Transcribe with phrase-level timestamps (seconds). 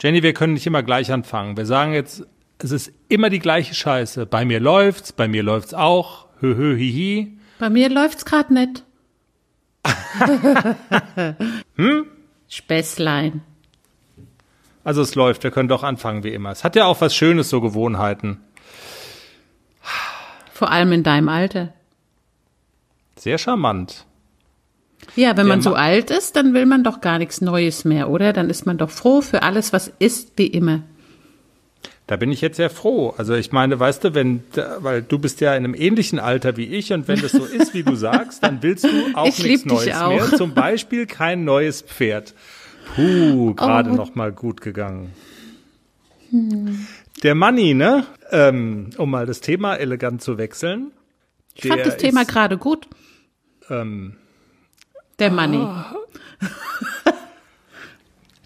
[0.00, 1.56] Jenny, wir können nicht immer gleich anfangen.
[1.56, 2.24] Wir sagen jetzt,
[2.58, 4.26] es ist immer die gleiche Scheiße.
[4.26, 6.26] Bei mir läuft's, bei mir läuft's auch.
[6.40, 7.38] Hö, hö, hi, hi.
[7.58, 8.84] Bei mir läuft's grad nicht.
[11.76, 12.06] hm?
[12.48, 13.42] Späßlein.
[14.84, 16.50] Also es läuft, wir können doch anfangen wie immer.
[16.50, 18.40] Es hat ja auch was Schönes, so Gewohnheiten.
[20.52, 21.74] Vor allem in deinem Alter.
[23.16, 24.06] Sehr charmant.
[25.16, 28.08] Ja, wenn man so Ma- alt ist, dann will man doch gar nichts Neues mehr,
[28.10, 28.32] oder?
[28.32, 30.82] Dann ist man doch froh für alles, was ist, wie immer.
[32.06, 33.12] Da bin ich jetzt sehr froh.
[33.18, 34.42] Also ich meine, weißt du, wenn,
[34.78, 37.74] weil du bist ja in einem ähnlichen Alter wie ich und wenn das so ist,
[37.74, 40.08] wie du sagst, dann willst du auch Ich nichts Neues auch.
[40.08, 40.24] mehr.
[40.36, 42.34] Zum Beispiel kein neues Pferd.
[42.94, 43.94] Puh, gerade Oh.
[43.94, 45.12] noch mal gut gegangen.
[47.22, 48.06] Der Money, ne?
[48.30, 50.92] Ähm, um mal das Thema elegant zu wechseln.
[51.54, 52.86] Ich fand das Thema gerade gut.
[53.70, 54.14] ähm,
[55.18, 55.66] Der Money.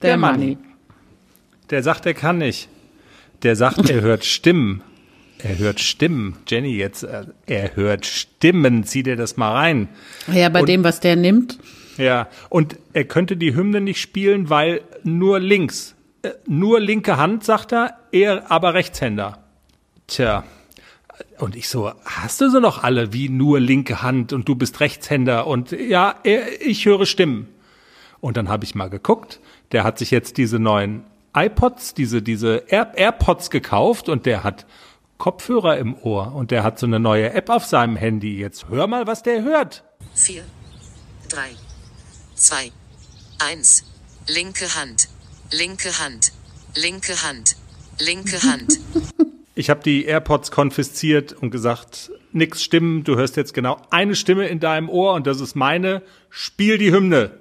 [0.02, 0.58] Der Money.
[1.70, 2.68] Der sagt, er kann nicht.
[3.42, 4.82] Der sagt, er hört Stimmen.
[5.38, 6.36] Er hört Stimmen.
[6.48, 8.84] Jenny, jetzt, äh, er hört Stimmen.
[8.84, 9.88] Zieh dir das mal rein.
[10.32, 11.58] Ja, bei Und- dem, was der nimmt.
[11.98, 15.94] Ja, und er könnte die Hymne nicht spielen, weil nur links.
[16.22, 19.42] Äh, nur linke Hand, sagt er, er aber Rechtshänder.
[20.06, 20.44] Tja.
[21.42, 24.78] Und ich so, hast du sie noch alle wie nur linke Hand und du bist
[24.78, 27.48] Rechtshänder und ja, er, ich höre Stimmen.
[28.20, 29.40] Und dann habe ich mal geguckt,
[29.72, 31.02] der hat sich jetzt diese neuen
[31.34, 34.66] iPods, diese, diese Air AirPods gekauft und der hat
[35.18, 38.38] Kopfhörer im Ohr und der hat so eine neue App auf seinem Handy.
[38.38, 39.82] Jetzt hör mal, was der hört.
[40.14, 40.44] 4,
[41.28, 41.40] 3,
[42.36, 42.70] 2,
[43.50, 43.84] 1.
[44.28, 45.08] Linke Hand,
[45.50, 46.32] linke Hand,
[46.76, 47.56] linke Hand,
[47.98, 48.78] linke Hand.
[49.54, 54.46] Ich habe die AirPods konfisziert und gesagt, nix stimmen, du hörst jetzt genau eine Stimme
[54.46, 56.00] in deinem Ohr und das ist meine.
[56.30, 57.32] Spiel die Hymne.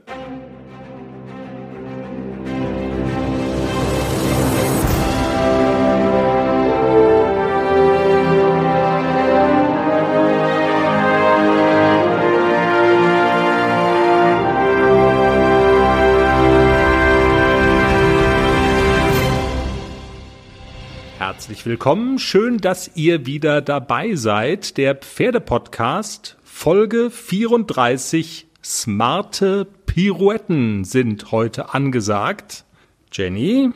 [21.62, 22.18] Herzlich willkommen.
[22.18, 24.78] Schön, dass ihr wieder dabei seid.
[24.78, 32.66] Der Pferdepodcast Folge 34 Smarte Pirouetten sind heute angesagt.
[33.12, 33.70] Jenny,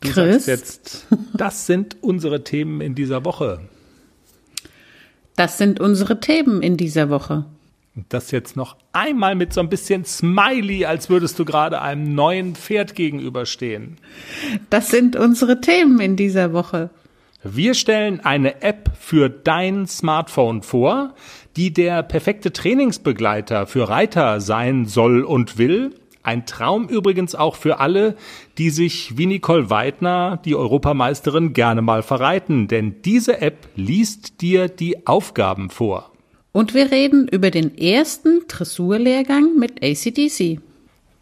[0.00, 0.46] du Chris?
[0.46, 3.60] sagst jetzt, das sind unsere Themen in dieser Woche.
[5.36, 7.44] Das sind unsere Themen in dieser Woche.
[8.08, 12.54] Das jetzt noch einmal mit so ein bisschen Smiley, als würdest du gerade einem neuen
[12.54, 13.96] Pferd gegenüberstehen.
[14.70, 16.90] Das sind unsere Themen in dieser Woche.
[17.42, 21.14] Wir stellen eine App für dein Smartphone vor,
[21.56, 25.94] die der perfekte Trainingsbegleiter für Reiter sein soll und will.
[26.22, 28.14] Ein Traum übrigens auch für alle,
[28.58, 34.68] die sich wie Nicole Weidner, die Europameisterin, gerne mal verreiten, denn diese App liest dir
[34.68, 36.09] die Aufgaben vor.
[36.52, 40.60] Und wir reden über den ersten Dressurlehrgang mit ACDC.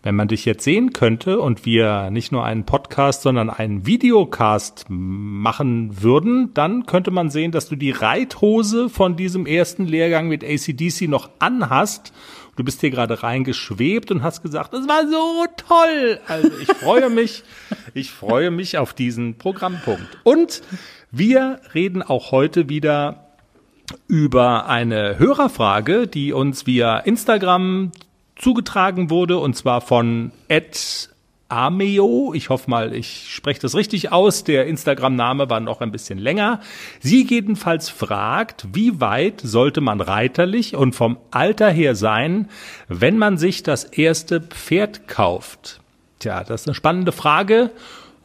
[0.02, 4.86] Wenn man dich jetzt sehen könnte und wir nicht nur einen Podcast, sondern einen Videocast
[4.88, 10.44] machen würden, dann könnte man sehen, dass du die Reithose von diesem ersten Lehrgang mit
[10.44, 12.14] ACDC noch anhast.
[12.56, 16.20] Du bist hier gerade reingeschwebt und hast gesagt, das war so toll.
[16.26, 17.42] Also ich freue mich,
[17.94, 20.18] ich freue mich auf diesen Programmpunkt.
[20.22, 20.62] Und
[21.10, 23.27] wir reden auch heute wieder
[24.06, 27.92] über eine Hörerfrage, die uns via Instagram
[28.36, 31.10] zugetragen wurde, und zwar von Ed
[31.48, 32.32] Ameo.
[32.34, 34.44] Ich hoffe mal, ich spreche das richtig aus.
[34.44, 36.60] Der Instagram-Name war noch ein bisschen länger.
[37.00, 42.48] Sie jedenfalls fragt, wie weit sollte man reiterlich und vom Alter her sein,
[42.88, 45.80] wenn man sich das erste Pferd kauft?
[46.18, 47.70] Tja, das ist eine spannende Frage.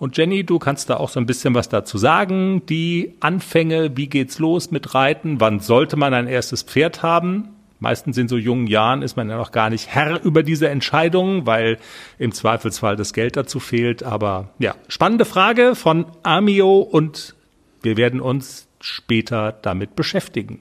[0.04, 2.66] Und Jenny, du kannst da auch so ein bisschen was dazu sagen.
[2.66, 5.40] Die Anfänge, wie geht's los mit Reiten?
[5.40, 7.56] Wann sollte man ein erstes Pferd haben?
[7.80, 11.46] Meistens in so jungen Jahren ist man ja noch gar nicht Herr über diese Entscheidungen,
[11.46, 11.78] weil
[12.20, 14.04] im Zweifelsfall das Geld dazu fehlt.
[14.04, 17.34] Aber ja, spannende Frage von Amio und
[17.82, 20.60] wir werden uns später damit beschäftigen.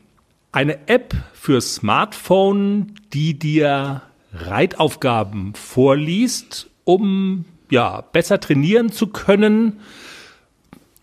[0.53, 4.03] Eine App für Smartphone, die dir
[4.33, 9.81] Reitaufgaben vorliest, um ja besser trainieren zu können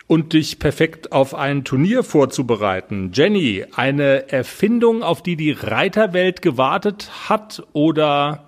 [0.06, 3.12] und dich perfekt auf ein Turnier vorzubereiten.
[3.12, 8.48] Jenny, eine Erfindung, auf die die Reiterwelt gewartet hat oder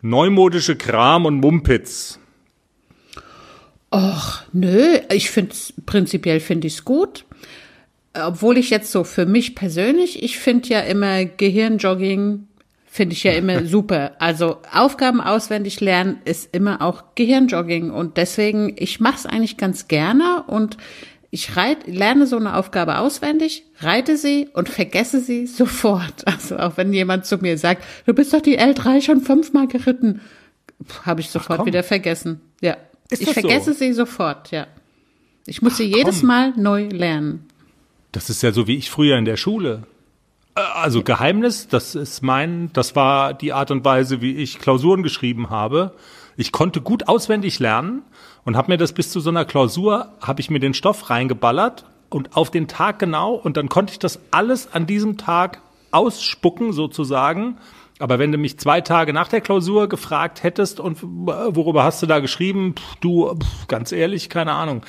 [0.00, 2.18] neumodische Kram und Mumpitz?
[3.94, 5.54] Och, nö, ich finde
[5.84, 7.26] prinzipiell finde ich es gut.
[8.14, 12.48] Obwohl ich jetzt so für mich persönlich, ich finde ja immer Gehirnjogging
[12.92, 14.12] finde ich ja immer super.
[14.18, 19.88] Also Aufgaben auswendig lernen ist immer auch Gehirnjogging und deswegen, ich mache es eigentlich ganz
[19.88, 20.76] gerne und
[21.30, 26.22] ich reit, lerne so eine Aufgabe auswendig, reite sie und vergesse sie sofort.
[26.26, 30.20] Also auch wenn jemand zu mir sagt, du bist doch die L3 schon fünfmal geritten,
[31.06, 32.42] habe ich sofort wieder vergessen.
[32.60, 32.76] Ja,
[33.08, 33.40] Ist ich das so?
[33.40, 34.66] vergesse sie sofort, ja.
[35.46, 36.28] Ich muss sie jedes komm.
[36.28, 37.46] Mal neu lernen.
[38.12, 39.84] Das ist ja so wie ich früher in der Schule.
[40.54, 45.02] Äh, Also Geheimnis, das ist mein, das war die Art und Weise, wie ich Klausuren
[45.02, 45.94] geschrieben habe.
[46.36, 48.02] Ich konnte gut auswendig lernen
[48.44, 51.84] und habe mir das bis zu so einer Klausur, habe ich mir den Stoff reingeballert
[52.08, 55.60] und auf den Tag genau und dann konnte ich das alles an diesem Tag
[55.90, 57.58] ausspucken sozusagen.
[57.98, 62.02] Aber wenn du mich zwei Tage nach der Klausur gefragt hättest und äh, worüber hast
[62.02, 64.82] du da geschrieben, Pff, du, pff, ganz ehrlich, keine Ahnung.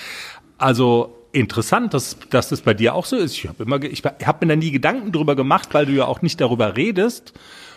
[0.58, 3.34] Also interessant, dass, dass das bei dir auch so ist.
[3.34, 6.22] Ich habe immer, ich habe mir da nie Gedanken drüber gemacht, weil du ja auch
[6.22, 7.34] nicht darüber redest.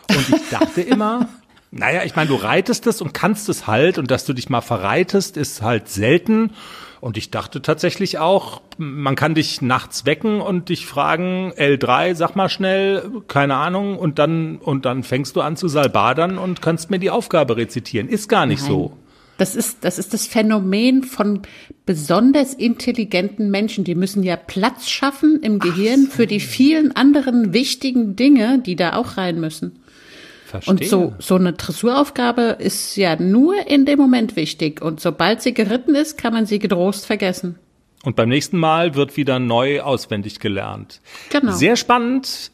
[0.08, 1.28] Und ich dachte immer,
[1.70, 4.60] naja, ich meine, du reitest es und kannst es halt und dass du dich mal
[4.60, 6.52] verreitest, ist halt selten.
[7.00, 12.36] Und ich dachte tatsächlich auch, man kann dich nachts wecken und dich fragen, L3, sag
[12.36, 16.90] mal schnell, keine Ahnung, und dann, und dann fängst du an zu salbadern und kannst
[16.90, 18.08] mir die Aufgabe rezitieren.
[18.08, 18.70] Ist gar nicht Nein.
[18.70, 18.96] so.
[19.38, 21.42] Das ist, das ist das Phänomen von
[21.84, 23.84] besonders intelligenten Menschen.
[23.84, 28.94] Die müssen ja Platz schaffen im Gehirn für die vielen anderen wichtigen Dinge, die da
[28.94, 29.80] auch rein müssen.
[30.46, 30.72] Verstehe.
[30.72, 34.80] Und so, so eine Dressuraufgabe ist ja nur in dem Moment wichtig.
[34.80, 37.58] Und sobald sie geritten ist, kann man sie getrost vergessen.
[38.04, 41.00] Und beim nächsten Mal wird wieder neu auswendig gelernt.
[41.30, 41.52] Genau.
[41.52, 42.52] Sehr spannend.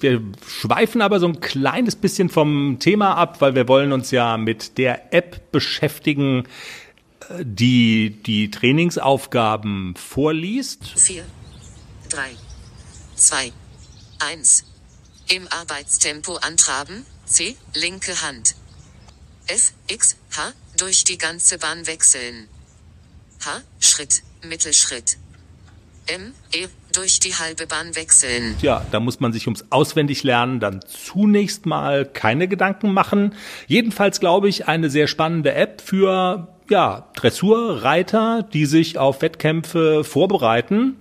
[0.00, 4.36] Wir schweifen aber so ein kleines bisschen vom Thema ab, weil wir wollen uns ja
[4.36, 6.44] mit der App beschäftigen,
[7.28, 10.84] äh, die die Trainingsaufgaben vorliest.
[10.98, 11.24] 4,
[12.08, 12.30] 3,
[13.14, 13.52] 2,
[14.18, 14.64] 1.
[15.28, 17.06] Im Arbeitstempo antraben.
[17.24, 17.56] C.
[17.74, 18.56] Linke Hand.
[19.46, 19.72] F.
[19.86, 20.16] X.
[20.36, 20.52] H.
[20.76, 22.48] Durch die ganze Bahn wechseln.
[23.44, 23.60] H.
[23.78, 24.22] Schritt.
[24.42, 25.18] Mittelschritt.
[26.14, 26.32] M.
[26.52, 26.66] E.
[26.92, 28.56] Durch die halbe Bahn wechseln.
[28.62, 33.34] Ja, da muss man sich ums Auswendiglernen dann zunächst mal keine Gedanken machen.
[33.68, 40.96] Jedenfalls glaube ich eine sehr spannende App für ja, Dressurreiter, die sich auf Wettkämpfe vorbereiten.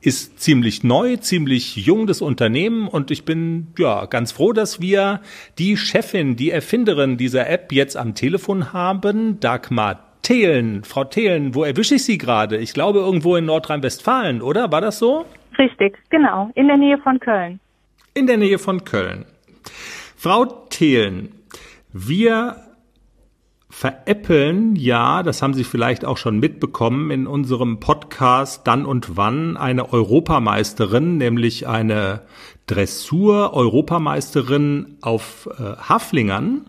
[0.00, 5.20] Ist ziemlich neu, ziemlich jung das Unternehmen und ich bin ja ganz froh, dass wir
[5.58, 10.82] die Chefin, die Erfinderin dieser App jetzt am Telefon haben, Dagmar Thelen.
[10.82, 12.56] Frau Thelen, wo erwische ich Sie gerade?
[12.56, 14.72] Ich glaube irgendwo in Nordrhein-Westfalen, oder?
[14.72, 15.24] War das so?
[15.56, 17.60] Richtig, genau, in der Nähe von Köln.
[18.14, 19.24] in der Nähe von Köln.
[20.16, 21.32] Frau Thelen,
[21.92, 22.56] wir
[23.70, 29.56] veräppeln ja, das haben Sie vielleicht auch schon mitbekommen, in unserem Podcast Dann und Wann
[29.56, 32.20] eine Europameisterin, nämlich eine
[32.66, 36.66] Dressur-Europameisterin auf äh, Haflingern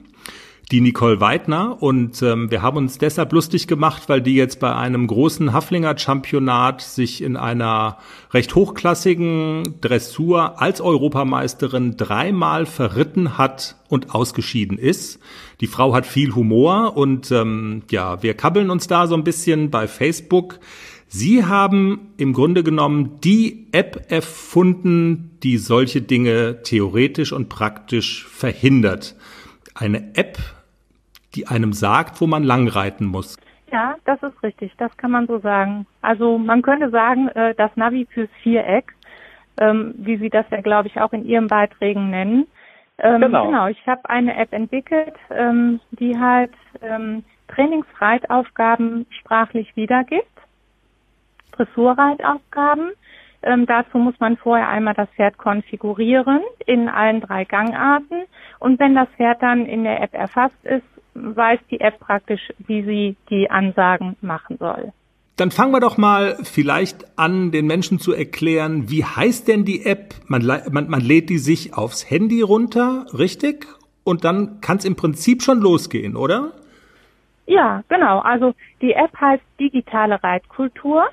[0.72, 4.76] die Nicole Weidner und ähm, wir haben uns deshalb lustig gemacht, weil die jetzt bei
[4.76, 8.00] einem großen Haflinger Championat sich in einer
[8.34, 15.20] recht hochklassigen Dressur als Europameisterin dreimal verritten hat und ausgeschieden ist.
[15.62, 19.70] Die Frau hat viel Humor und ähm, ja, wir kabbeln uns da so ein bisschen
[19.70, 20.60] bei Facebook.
[21.08, 29.16] Sie haben im Grunde genommen die App erfunden, die solche Dinge theoretisch und praktisch verhindert.
[29.76, 30.40] Eine App,
[31.36, 33.38] die einem sagt, wo man langreiten muss.
[33.72, 35.86] Ja, das ist richtig, das kann man so sagen.
[36.02, 38.94] Also man könnte sagen, äh, das Navi fürs Viereck,
[39.60, 42.48] ähm, wie Sie das ja, glaube ich, auch in Ihren Beiträgen nennen.
[43.00, 43.48] Ähm, Genau.
[43.48, 46.52] Genau, ich habe eine App entwickelt, ähm, die halt
[47.48, 50.26] Trainingsreitaufgaben sprachlich wiedergibt,
[51.54, 52.92] Dressurreitaufgaben.
[53.44, 58.24] Ähm, dazu muss man vorher einmal das Pferd konfigurieren in allen drei Gangarten.
[58.60, 60.84] Und wenn das Pferd dann in der App erfasst ist,
[61.16, 64.94] weiß die App praktisch, wie sie die Ansagen machen soll.
[65.38, 69.86] Dann fangen wir doch mal vielleicht an, den Menschen zu erklären, wie heißt denn die
[69.86, 70.14] App?
[70.28, 73.68] Man, man, man lädt die sich aufs Handy runter, richtig?
[74.06, 76.54] Und dann kann es im Prinzip schon losgehen, oder?
[77.48, 78.20] Ja, genau.
[78.20, 81.06] Also die App heißt Digitale Reitkultur.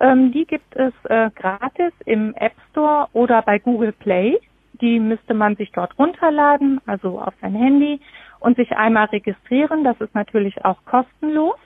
[0.00, 4.38] Ähm, die gibt es äh, gratis im App Store oder bei Google Play.
[4.80, 8.00] Die müsste man sich dort runterladen, also auf sein Handy
[8.44, 9.84] und sich einmal registrieren.
[9.84, 11.56] Das ist natürlich auch kostenlos.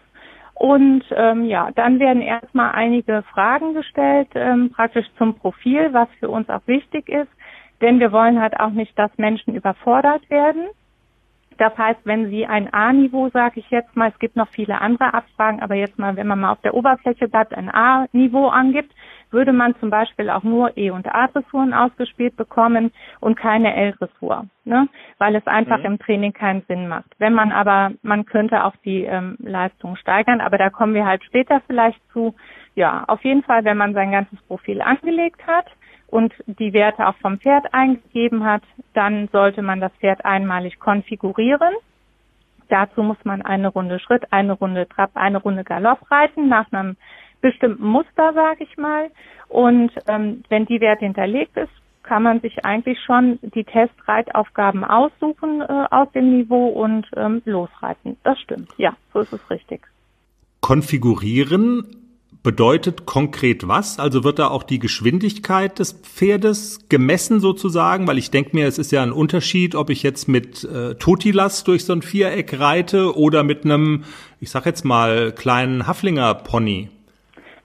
[0.54, 6.28] Und ähm, ja, dann werden erstmal einige Fragen gestellt, ähm, praktisch zum Profil, was für
[6.28, 7.30] uns auch wichtig ist.
[7.80, 10.68] Denn wir wollen halt auch nicht, dass Menschen überfordert werden.
[11.58, 15.12] Das heißt, wenn Sie ein A-Niveau, sage ich jetzt mal, es gibt noch viele andere
[15.12, 18.92] Abfragen, aber jetzt mal, wenn man mal auf der Oberfläche bleibt, ein A-Niveau angibt,
[19.30, 24.88] würde man zum Beispiel auch nur E- und A-Dressuren ausgespielt bekommen und keine L-Dressur, ne?
[25.18, 25.84] weil es einfach mhm.
[25.84, 27.10] im Training keinen Sinn macht.
[27.18, 31.24] Wenn man aber, man könnte auch die ähm, Leistung steigern, aber da kommen wir halt
[31.24, 32.34] später vielleicht zu.
[32.74, 35.66] Ja, auf jeden Fall, wenn man sein ganzes Profil angelegt hat,
[36.08, 38.62] und die Werte auch vom Pferd eingegeben hat,
[38.94, 41.74] dann sollte man das Pferd einmalig konfigurieren.
[42.68, 46.96] Dazu muss man eine Runde Schritt, eine Runde Trab, eine Runde Galopp reiten nach einem
[47.40, 49.10] bestimmten Muster, sage ich mal.
[49.48, 51.72] Und ähm, wenn die Werte hinterlegt ist,
[52.02, 58.16] kann man sich eigentlich schon die Testreitaufgaben aussuchen äh, aus dem Niveau und ähm, losreiten.
[58.24, 58.70] Das stimmt.
[58.78, 59.86] Ja, so ist es richtig.
[60.60, 61.97] Konfigurieren
[62.48, 64.00] bedeutet konkret was?
[64.00, 68.08] Also wird da auch die Geschwindigkeit des Pferdes gemessen sozusagen?
[68.08, 71.62] Weil ich denke mir, es ist ja ein Unterschied, ob ich jetzt mit äh, Totilas
[71.64, 74.04] durch so ein Viereck reite oder mit einem,
[74.40, 76.88] ich sag jetzt mal, kleinen Haflinger Pony.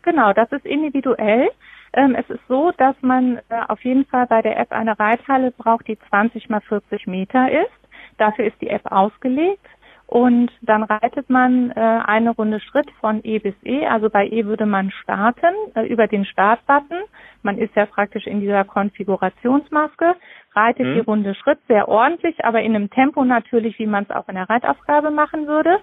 [0.01, 1.49] Genau, das ist individuell.
[1.93, 5.51] Ähm, es ist so, dass man äh, auf jeden Fall bei der App eine Reithalle
[5.51, 7.71] braucht, die 20 mal 40 Meter ist.
[8.17, 9.65] Dafür ist die App ausgelegt.
[10.13, 13.87] Und dann reitet man äh, eine Runde Schritt von E bis E.
[13.87, 16.99] Also bei E würde man starten äh, über den Startbutton.
[17.41, 20.15] Man ist ja praktisch in dieser Konfigurationsmaske,
[20.53, 20.93] reitet mhm.
[20.93, 24.35] die Runde Schritt sehr ordentlich, aber in einem Tempo natürlich, wie man es auch in
[24.35, 25.79] der Reitaufgabe machen würde.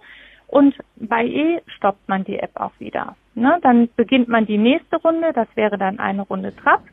[0.47, 3.17] Und bei E stoppt man die App auch wieder.
[3.35, 3.59] Ne?
[3.63, 6.85] Dann beginnt man die nächste Runde, das wäre dann eine Runde Trab.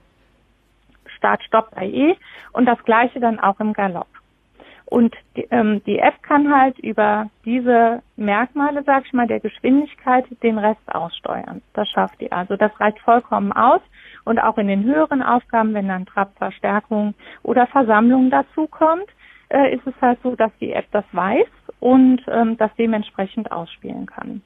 [1.17, 2.15] Start, Stopp bei E
[2.53, 4.07] und das gleiche dann auch im Galopp.
[4.89, 10.25] Und die, ähm, die App kann halt über diese Merkmale, sag ich mal, der Geschwindigkeit
[10.41, 11.61] den Rest aussteuern.
[11.73, 12.31] Das schafft die.
[12.31, 13.81] Also das reicht vollkommen aus.
[14.23, 19.07] Und auch in den höheren Aufgaben, wenn dann Trabverstärkung oder Versammlung dazukommt,
[19.49, 21.47] äh, ist es halt so, dass die App das weiß
[21.81, 24.41] und ähm, das dementsprechend ausspielen kann.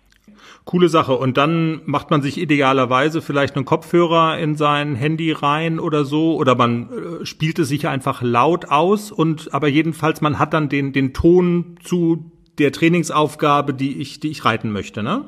[0.66, 1.14] Coole Sache.
[1.14, 6.36] Und dann macht man sich idealerweise vielleicht einen Kopfhörer in sein Handy rein oder so,
[6.36, 6.90] oder man
[7.22, 11.14] äh, spielt es sich einfach laut aus und aber jedenfalls man hat dann den, den
[11.14, 15.26] Ton zu der Trainingsaufgabe, die ich, die ich reiten möchte, ne?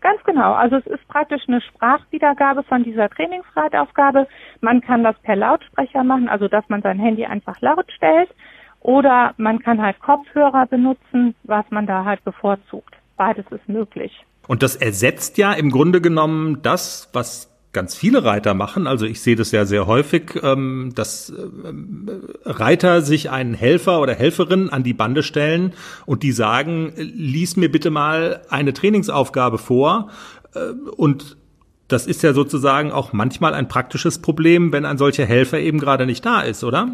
[0.00, 0.52] Ganz genau.
[0.52, 4.28] Also es ist praktisch eine Sprachwiedergabe von dieser Trainingsreitaufgabe.
[4.60, 8.30] Man kann das per Lautsprecher machen, also dass man sein Handy einfach laut stellt.
[8.80, 12.94] Oder man kann halt Kopfhörer benutzen, was man da halt bevorzugt.
[13.16, 14.12] Beides ist möglich.
[14.46, 18.86] Und das ersetzt ja im Grunde genommen das, was ganz viele Reiter machen.
[18.86, 22.08] Also ich sehe das ja sehr häufig, ähm, dass ähm,
[22.44, 25.74] Reiter sich einen Helfer oder Helferin an die Bande stellen
[26.06, 30.08] und die sagen, lies mir bitte mal eine Trainingsaufgabe vor.
[30.54, 31.36] Äh, und
[31.88, 36.06] das ist ja sozusagen auch manchmal ein praktisches Problem, wenn ein solcher Helfer eben gerade
[36.06, 36.88] nicht da ist, oder?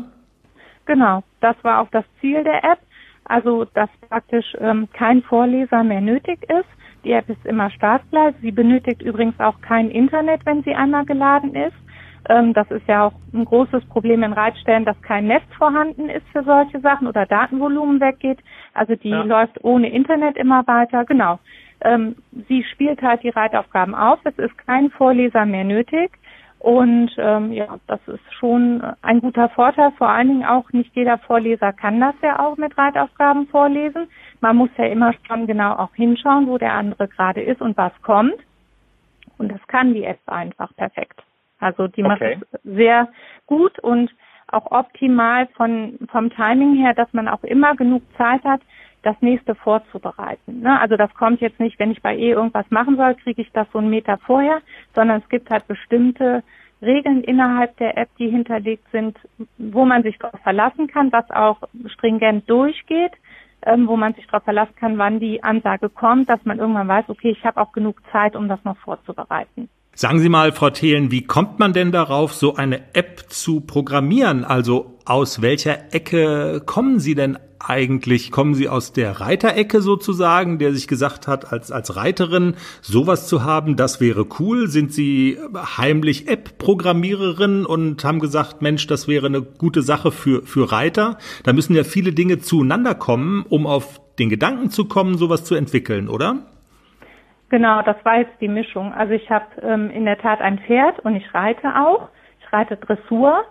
[0.87, 2.79] Genau, das war auch das Ziel der App.
[3.33, 6.69] Also, dass praktisch ähm, kein Vorleser mehr nötig ist.
[7.03, 8.35] Die App ist immer startgleich.
[8.43, 11.73] Sie benötigt übrigens auch kein Internet, wenn sie einmal geladen ist.
[12.29, 16.27] Ähm, das ist ja auch ein großes Problem in Reitstellen, dass kein Netz vorhanden ist
[16.31, 18.41] für solche Sachen oder Datenvolumen weggeht.
[18.75, 19.23] Also die ja.
[19.23, 21.07] läuft ohne Internet immer weiter.
[21.07, 21.39] Genau.
[21.81, 22.17] Ähm,
[22.49, 24.19] sie spielt halt die Reitaufgaben auf.
[24.25, 26.11] Es ist kein Vorleser mehr nötig.
[26.63, 29.91] Und ähm, ja, das ist schon ein guter Vorteil.
[29.99, 34.07] Vor allen Dingen auch nicht jeder Vorleser kann das ja auch mit Reitaufgaben vorlesen.
[34.41, 37.91] Man muss ja immer schon genau auch hinschauen, wo der andere gerade ist und was
[38.03, 38.37] kommt.
[39.39, 41.21] Und das kann die App einfach perfekt.
[41.59, 42.37] Also die okay.
[42.37, 43.09] macht es sehr
[43.47, 44.15] gut und
[44.47, 48.61] auch optimal von, vom Timing her, dass man auch immer genug Zeit hat,
[49.03, 50.61] das nächste vorzubereiten.
[50.61, 50.81] Ne?
[50.81, 53.67] Also das kommt jetzt nicht, wenn ich bei E irgendwas machen soll, kriege ich das
[53.73, 54.61] so einen Meter vorher,
[54.95, 56.43] sondern es gibt halt bestimmte
[56.81, 59.17] Regeln innerhalb der App, die hinterlegt sind,
[59.59, 63.13] wo man sich darauf verlassen kann, was auch stringent durchgeht,
[63.65, 67.09] ähm, wo man sich darauf verlassen kann, wann die Ansage kommt, dass man irgendwann weiß,
[67.09, 69.69] okay, ich habe auch genug Zeit, um das noch vorzubereiten.
[69.95, 74.43] Sagen Sie mal, Frau Thelen, wie kommt man denn darauf, so eine App zu programmieren?
[74.43, 78.31] Also aus welcher Ecke kommen Sie denn eigentlich?
[78.31, 83.45] Kommen Sie aus der Reiterecke sozusagen, der sich gesagt hat, als, als Reiterin sowas zu
[83.45, 84.67] haben, das wäre cool?
[84.69, 90.73] Sind Sie heimlich App-Programmiererin und haben gesagt, Mensch, das wäre eine gute Sache für, für
[90.73, 91.19] Reiter?
[91.45, 95.55] Da müssen ja viele Dinge zueinander kommen, um auf den Gedanken zu kommen, sowas zu
[95.55, 96.47] entwickeln, oder?
[97.53, 98.95] Genau, das war jetzt die Mischung.
[98.95, 102.09] Also ich habe ähm, in der Tat ein Pferd und ich reite auch.
[102.41, 103.45] Ich reite Dressur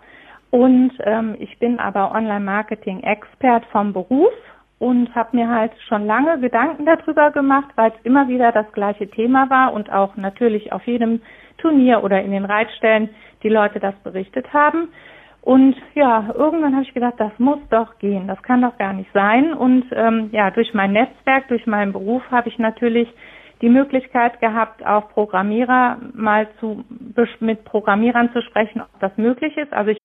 [0.50, 4.32] und ähm, ich bin aber Online-Marketing-Expert vom Beruf
[4.80, 9.08] und habe mir halt schon lange Gedanken darüber gemacht, weil es immer wieder das gleiche
[9.08, 11.22] Thema war und auch natürlich auf jedem
[11.58, 13.08] Turnier oder in den Reitstellen
[13.44, 14.88] die Leute das berichtet haben.
[15.42, 19.12] Und ja, irgendwann habe ich gedacht, das muss doch gehen, das kann doch gar nicht
[19.14, 19.54] sein.
[19.54, 23.08] Und ähm, ja, durch mein Netzwerk, durch meinen Beruf habe ich natürlich
[23.62, 26.84] die Möglichkeit gehabt, auch Programmierer mal zu
[27.40, 29.72] mit Programmierern zu sprechen, ob das möglich ist.
[29.72, 29.98] Also ich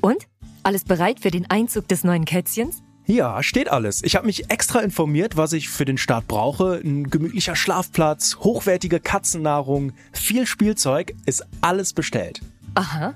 [0.00, 0.26] Und
[0.62, 2.82] alles bereit für den Einzug des neuen Kätzchens?
[3.06, 4.02] Ja, steht alles.
[4.04, 6.80] Ich habe mich extra informiert, was ich für den Start brauche.
[6.82, 12.40] Ein gemütlicher Schlafplatz, hochwertige Katzennahrung, viel Spielzeug, ist alles bestellt.
[12.76, 13.14] Aha.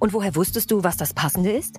[0.00, 1.78] Und woher wusstest du, was das Passende ist?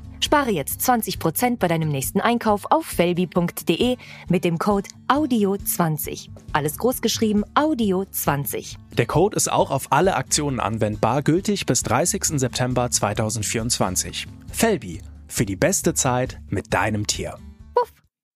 [0.23, 3.97] Spare jetzt 20% bei deinem nächsten Einkauf auf felbi.de
[4.29, 6.29] mit dem Code AUDIO20.
[6.53, 8.77] Alles großgeschrieben AUDIO20.
[8.97, 12.39] Der Code ist auch auf alle Aktionen anwendbar, gültig bis 30.
[12.39, 14.27] September 2024.
[14.53, 17.37] Felbi, für die beste Zeit mit deinem Tier.
[17.73, 17.91] Puff.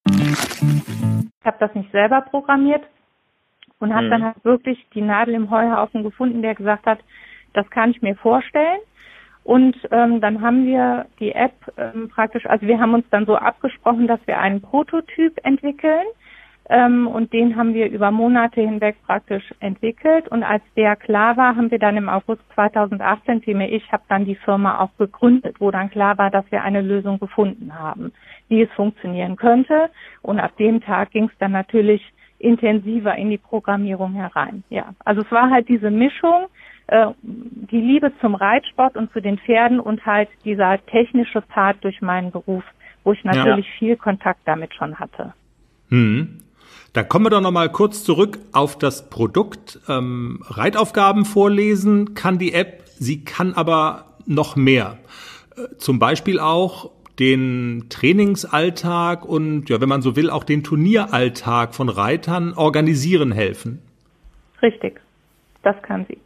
[0.08, 2.84] Ich habe das nicht selber programmiert
[3.80, 4.10] und habe hm.
[4.10, 7.00] dann halt wirklich die Nadel im Heuhaufen gefunden, der gesagt hat,
[7.54, 8.80] das kann ich mir vorstellen.
[9.46, 13.36] Und ähm, dann haben wir die App ähm, praktisch, also wir haben uns dann so
[13.36, 16.06] abgesprochen, dass wir einen Prototyp entwickeln.
[16.68, 20.28] Ähm, und den haben wir über Monate hinweg praktisch entwickelt.
[20.30, 24.25] Und als der klar war, haben wir dann im August 2018, vielmehr ich, habe dann
[24.25, 28.14] die Firma auch gegründet, wo dann klar war, dass wir eine Lösung gefunden haben,
[28.48, 29.92] wie es funktionieren könnte.
[30.24, 32.02] Und ab dem Tag ging es dann natürlich
[32.40, 34.64] intensiver in die Programmierung herein.
[34.72, 36.48] Ja, also es war halt diese Mischung
[36.88, 42.01] äh, die Liebe zum Reitsport und zu den Pferden und halt dieser technische Part durch
[42.01, 42.63] meinen Beruf,
[43.04, 43.77] wo ich natürlich ja.
[43.80, 45.34] viel Kontakt damit schon hatte.
[45.89, 46.42] Hm.
[46.94, 49.80] Da kommen wir doch noch mal kurz zurück auf das Produkt.
[49.89, 54.98] Ähm, Reitaufgaben vorlesen kann die App, sie kann aber noch mehr.
[55.58, 61.74] Äh, zum Beispiel auch den Trainingsalltag und, ja, wenn man so will, auch den Turnieralltag
[61.74, 63.82] von Reitern organisieren helfen.
[64.62, 65.02] Richtig,
[65.63, 66.17] das kann sie.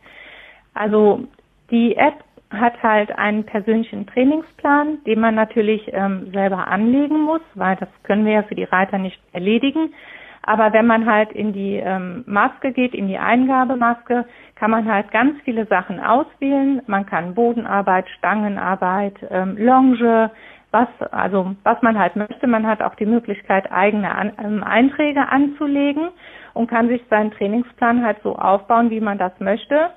[0.73, 1.27] Also
[1.71, 7.75] die App hat halt einen persönlichen Trainingsplan, den man natürlich ähm, selber anlegen muss, weil
[7.75, 9.93] das können wir ja für die Reiter nicht erledigen.
[10.41, 15.11] Aber wenn man halt in die ähm, Maske geht, in die Eingabemaske, kann man halt
[15.11, 16.81] ganz viele Sachen auswählen.
[16.87, 20.31] Man kann Bodenarbeit, Stangenarbeit, ähm, Longe,
[20.71, 22.47] was, also was man halt möchte.
[22.47, 26.09] Man hat auch die Möglichkeit, eigene An ähm, Einträge anzulegen
[26.53, 29.91] und kann sich seinen Trainingsplan halt so aufbauen, wie man das möchte.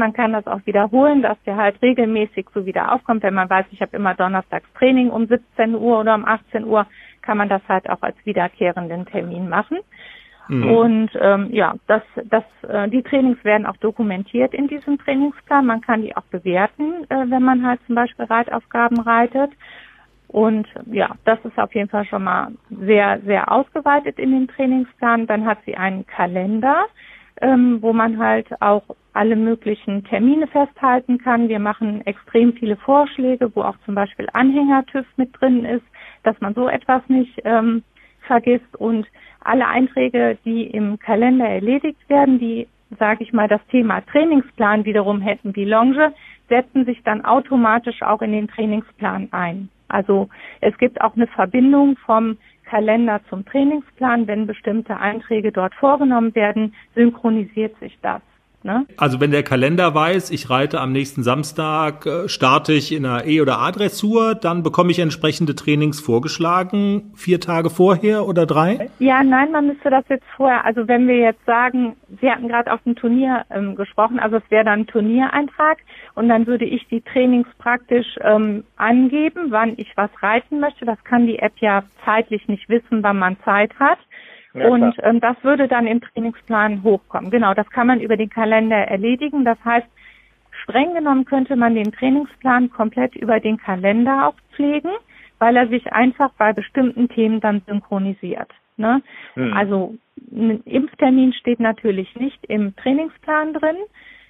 [0.00, 3.22] Man kann das auch wiederholen, dass der halt regelmäßig so wieder aufkommt.
[3.22, 6.86] Wenn man weiß, ich habe immer donnerstags Training um 17 Uhr oder um 18 Uhr,
[7.20, 9.78] kann man das halt auch als wiederkehrenden Termin machen.
[10.48, 10.70] Mhm.
[10.72, 15.66] Und ähm, ja, das, das, äh, die Trainings werden auch dokumentiert in diesem Trainingsplan.
[15.66, 19.50] Man kann die auch bewerten, äh, wenn man halt zum Beispiel Reitaufgaben reitet.
[20.28, 25.26] Und ja, das ist auf jeden Fall schon mal sehr, sehr ausgeweitet in dem Trainingsplan.
[25.26, 26.86] Dann hat sie einen Kalender,
[27.40, 31.48] ähm, wo man halt auch alle möglichen Termine festhalten kann.
[31.48, 35.84] Wir machen extrem viele Vorschläge, wo auch zum Beispiel Anhänger-TÜV mit drin ist,
[36.22, 37.82] dass man so etwas nicht ähm,
[38.26, 39.06] vergisst und
[39.40, 45.20] alle Einträge, die im Kalender erledigt werden, die, sage ich mal, das Thema Trainingsplan wiederum
[45.20, 46.12] hätten wie Longe,
[46.48, 49.70] setzen sich dann automatisch auch in den Trainingsplan ein.
[49.88, 50.28] Also
[50.60, 52.36] es gibt auch eine Verbindung vom
[52.70, 54.28] Kalender zum Trainingsplan.
[54.28, 58.22] Wenn bestimmte Einträge dort vorgenommen werden, synchronisiert sich das.
[58.62, 58.86] Ne?
[58.98, 63.26] Also wenn der Kalender weiß, ich reite am nächsten Samstag, äh, starte ich in einer
[63.26, 68.90] E- oder A-Dressur, dann bekomme ich entsprechende Trainings vorgeschlagen, vier Tage vorher oder drei?
[68.98, 72.72] Ja, nein, man müsste das jetzt vorher, also wenn wir jetzt sagen, Sie hatten gerade
[72.72, 75.78] auf dem Turnier ähm, gesprochen, also es wäre dann ein Turniereintrag
[76.14, 80.84] und dann würde ich die Trainings praktisch ähm, angeben, wann ich was reiten möchte.
[80.84, 83.98] Das kann die App ja zeitlich nicht wissen, wann man Zeit hat.
[84.54, 87.30] Ja, und ähm, das würde dann im Trainingsplan hochkommen.
[87.30, 89.44] Genau, das kann man über den Kalender erledigen.
[89.44, 89.86] Das heißt,
[90.62, 94.90] streng genommen könnte man den Trainingsplan komplett über den Kalender auch pflegen,
[95.38, 98.50] weil er sich einfach bei bestimmten Themen dann synchronisiert.
[98.76, 99.02] Ne?
[99.36, 99.52] Mhm.
[99.52, 99.94] Also
[100.32, 103.76] ein Impftermin steht natürlich nicht im Trainingsplan drin,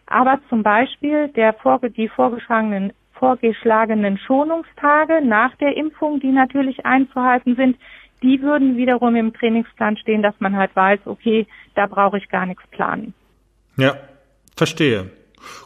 [0.07, 1.55] aber zum Beispiel der,
[1.97, 7.77] die vorgeschlagenen vorgeschlagenen Schonungstage nach der Impfung, die natürlich einzuhalten sind,
[8.23, 12.47] die würden wiederum im Trainingsplan stehen, dass man halt weiß, okay, da brauche ich gar
[12.47, 13.15] nichts planen.
[13.77, 13.97] Ja,
[14.57, 15.11] verstehe.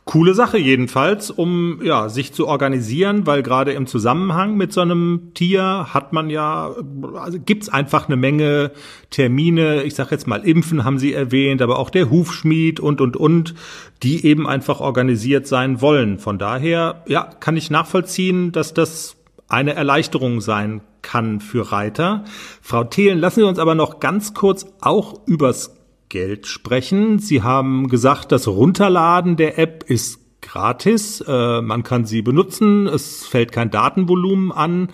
[0.04, 5.32] Coole Sache jedenfalls, um ja sich zu organisieren, weil gerade im Zusammenhang mit so einem
[5.34, 6.70] Tier hat man ja,
[7.14, 8.70] also gibt's einfach eine Menge
[9.10, 9.82] Termine.
[9.82, 13.54] Ich sage jetzt mal Impfen haben Sie erwähnt, aber auch der Hufschmied und und und,
[14.02, 16.18] die eben einfach organisiert sein wollen.
[16.18, 19.16] Von daher ja kann ich nachvollziehen, dass das
[19.48, 22.24] eine Erleichterung sein kann für Reiter.
[22.60, 25.76] Frau Thelen, lassen Sie uns aber noch ganz kurz auch übers
[26.08, 27.20] Geld sprechen.
[27.20, 31.20] Sie haben gesagt, das Runterladen der App ist gratis.
[31.26, 32.86] Äh, man kann sie benutzen.
[32.86, 34.88] Es fällt kein Datenvolumen an.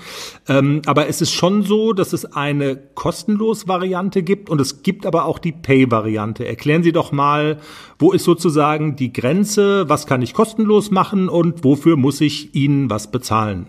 [0.49, 5.07] Ähm, aber es ist schon so, dass es eine kostenlos Variante gibt und es gibt
[5.07, 6.46] aber auch die Pay-Variante.
[6.46, 7.59] Erklären Sie doch mal,
[7.99, 9.88] wo ist sozusagen die Grenze?
[9.88, 13.66] Was kann ich kostenlos machen und wofür muss ich Ihnen was bezahlen?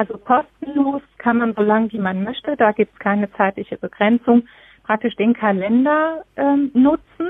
[0.00, 2.56] Also kostenlos kann man so lange wie man möchte.
[2.56, 4.44] Da gibt es keine zeitliche Begrenzung
[4.82, 7.28] praktisch den Kalender ähm, nutzen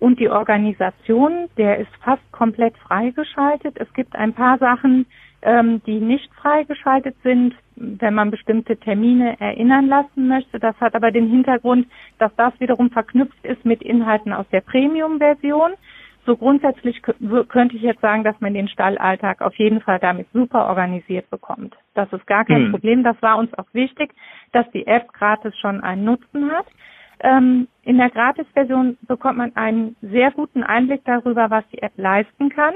[0.00, 3.76] und die Organisation, der ist fast komplett freigeschaltet.
[3.78, 5.06] Es gibt ein paar Sachen,
[5.42, 10.58] ähm, die nicht freigeschaltet sind, wenn man bestimmte Termine erinnern lassen möchte.
[10.58, 11.86] Das hat aber den Hintergrund,
[12.18, 15.74] dass das wiederum verknüpft ist mit Inhalten aus der Premium-Version.
[16.26, 20.66] So grundsätzlich könnte ich jetzt sagen, dass man den Stallalltag auf jeden Fall damit super
[20.68, 21.76] organisiert bekommt.
[21.94, 22.70] Das ist gar kein hm.
[22.70, 23.04] Problem.
[23.04, 24.10] Das war uns auch wichtig,
[24.52, 26.66] dass die App gratis schon einen Nutzen hat.
[27.20, 32.48] Ähm, in der Gratis-Version bekommt man einen sehr guten Einblick darüber, was die App leisten
[32.48, 32.74] kann.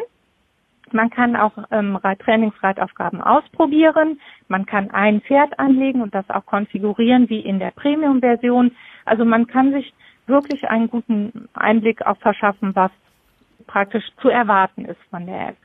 [0.93, 4.21] Man kann auch ähm, Trainingsreitaufgaben ausprobieren.
[4.49, 8.73] Man kann ein Pferd anlegen und das auch konfigurieren wie in der Premium-Version.
[9.05, 9.93] Also man kann sich
[10.27, 12.91] wirklich einen guten Einblick auch verschaffen, was
[13.69, 15.57] praktisch zu erwarten ist von der App.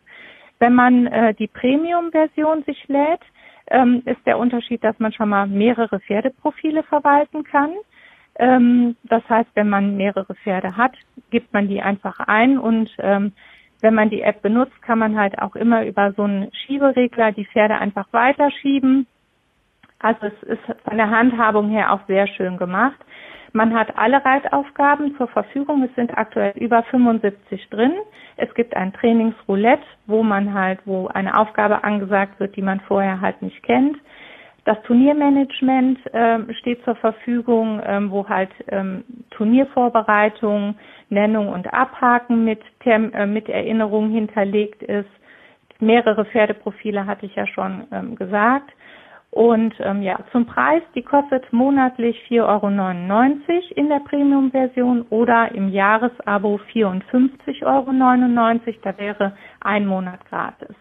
[0.60, 3.22] Wenn man äh, die Premium-Version sich lädt,
[3.68, 7.72] ähm, ist der Unterschied, dass man schon mal mehrere Pferdeprofile verwalten kann.
[8.36, 10.94] Ähm, das heißt, wenn man mehrere Pferde hat,
[11.32, 13.34] gibt man die einfach ein und ähm,
[13.82, 17.46] wenn man die App benutzt, kann man halt auch immer über so einen Schieberegler die
[17.46, 19.08] Pferde einfach weiterschieben.
[20.00, 22.98] Also es ist von der Handhabung her auch sehr schön gemacht.
[23.56, 25.84] Man hat alle Reitaufgaben zur Verfügung.
[25.84, 27.94] Es sind aktuell über 75 drin.
[28.36, 33.22] Es gibt ein Trainingsroulette, wo man halt, wo eine Aufgabe angesagt wird, die man vorher
[33.22, 33.98] halt nicht kennt.
[34.66, 40.76] Das Turniermanagement äh, steht zur Verfügung, ähm, wo halt ähm, Turniervorbereitung,
[41.10, 45.10] Nennung und Abhaken mit, Term äh, mit Erinnerung hinterlegt ist.
[45.80, 48.72] Mehrere Pferdeprofile hatte ich ja schon ähm, gesagt.
[49.34, 52.68] Und ähm, ja, zum Preis, die kostet monatlich 4,99 Euro
[53.76, 58.78] in der Premium-Version oder im Jahresabo 54,99 Euro.
[58.84, 60.76] Da wäre ein Monat gratis.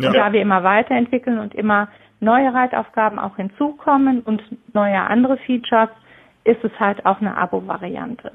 [0.00, 0.08] Ja.
[0.08, 1.86] Und da wir immer weiterentwickeln und immer
[2.18, 4.42] neue Reitaufgaben auch hinzukommen und
[4.74, 5.90] neue andere Features,
[6.42, 8.32] ist es halt auch eine Abo-Variante.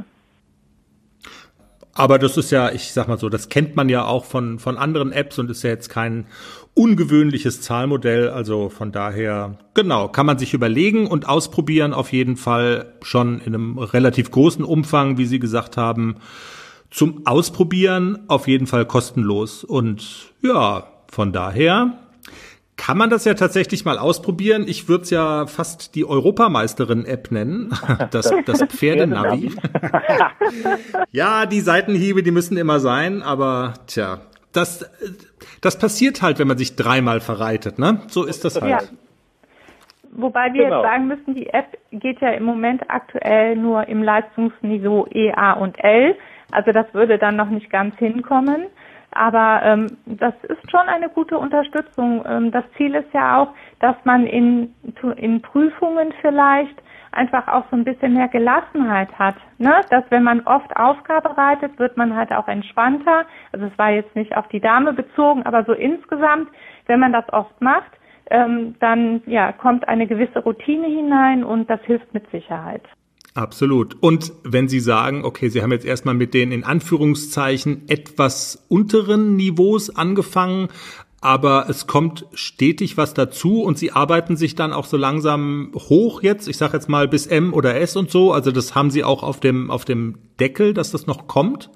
[1.97, 4.77] Aber das ist ja, ich sag mal so, das kennt man ja auch von, von
[4.77, 6.27] anderen Apps und ist ja jetzt kein
[6.75, 8.29] ungewöhnliches Zahlmodell.
[8.29, 13.55] Also von daher, genau, kann man sich überlegen und ausprobieren auf jeden Fall schon in
[13.55, 16.17] einem relativ großen Umfang, wie Sie gesagt haben.
[16.91, 19.63] Zum Ausprobieren auf jeden Fall kostenlos.
[19.63, 21.97] Und ja, von daher
[22.77, 24.65] kann man das ja tatsächlich mal ausprobieren.
[24.67, 27.73] Ich würde es ja fast die Europameisterin-App nennen,
[28.11, 29.51] das, das Pferdenavi.
[31.11, 34.19] ja, die Seitenhiebe, die müssen immer sein, aber tja,
[34.53, 34.89] das,
[35.61, 38.01] das passiert halt, wenn man sich dreimal verreitet, ne?
[38.07, 38.71] So ist das halt.
[38.71, 38.87] Ja.
[40.11, 40.81] Wobei wir genau.
[40.81, 45.53] jetzt sagen müssen, die App geht ja im Moment aktuell nur im Leistungsniveau E, A
[45.53, 46.15] und L.
[46.51, 48.65] Also das würde dann noch nicht ganz hinkommen.
[49.11, 52.23] Aber ähm, das ist schon eine gute Unterstützung.
[52.27, 54.73] Ähm, das Ziel ist ja auch, dass man in,
[55.15, 59.35] in Prüfungen vielleicht einfach auch so ein bisschen mehr Gelassenheit hat.
[59.57, 59.81] Ne?
[59.89, 63.25] Dass wenn man oft Aufgabe reitet, wird man halt auch entspannter.
[63.51, 66.49] Also es war jetzt nicht auf die Dame bezogen, aber so insgesamt,
[66.85, 67.91] wenn man das oft macht,
[68.29, 72.83] ähm, dann ja kommt eine gewisse Routine hinein und das hilft mit Sicherheit.
[73.37, 74.01] Absolut.
[74.01, 79.35] Und wenn Sie sagen, okay, Sie haben jetzt erstmal mit den in Anführungszeichen etwas unteren
[79.35, 80.69] Niveaus angefangen,
[81.21, 86.23] aber es kommt stetig was dazu und Sie arbeiten sich dann auch so langsam hoch
[86.23, 89.03] jetzt, ich sage jetzt mal bis M oder S und so, also das haben Sie
[89.03, 91.69] auch auf dem, auf dem Deckel, dass das noch kommt?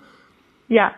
[0.68, 0.94] Ja,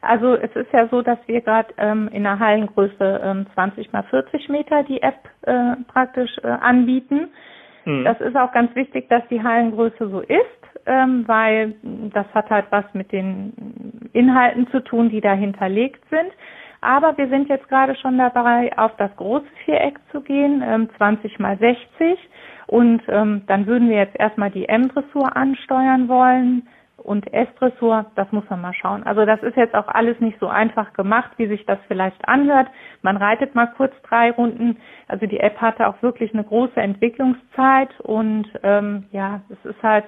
[0.00, 4.04] also es ist ja so, dass wir gerade ähm, in der Hallengröße ähm, 20 mal
[4.04, 7.30] 40 Meter die App äh, praktisch äh, anbieten.
[7.84, 8.04] Mhm.
[8.04, 11.74] Das ist auch ganz wichtig, dass die Hallengröße so ist, ähm, weil
[12.12, 16.32] das hat halt was mit den Inhalten zu tun, die da hinterlegt sind.
[16.80, 21.38] Aber wir sind jetzt gerade schon dabei, auf das große Viereck zu gehen, ähm, 20
[21.38, 22.18] mal 60.
[22.66, 26.68] Und ähm, dann würden wir jetzt erstmal die M-Dressur ansteuern wollen
[27.04, 29.02] und S-Dressur, das muss man mal schauen.
[29.02, 32.66] Also das ist jetzt auch alles nicht so einfach gemacht, wie sich das vielleicht anhört.
[33.02, 34.78] Man reitet mal kurz drei Runden.
[35.06, 40.06] Also die App hatte auch wirklich eine große Entwicklungszeit und ähm, ja, es ist halt,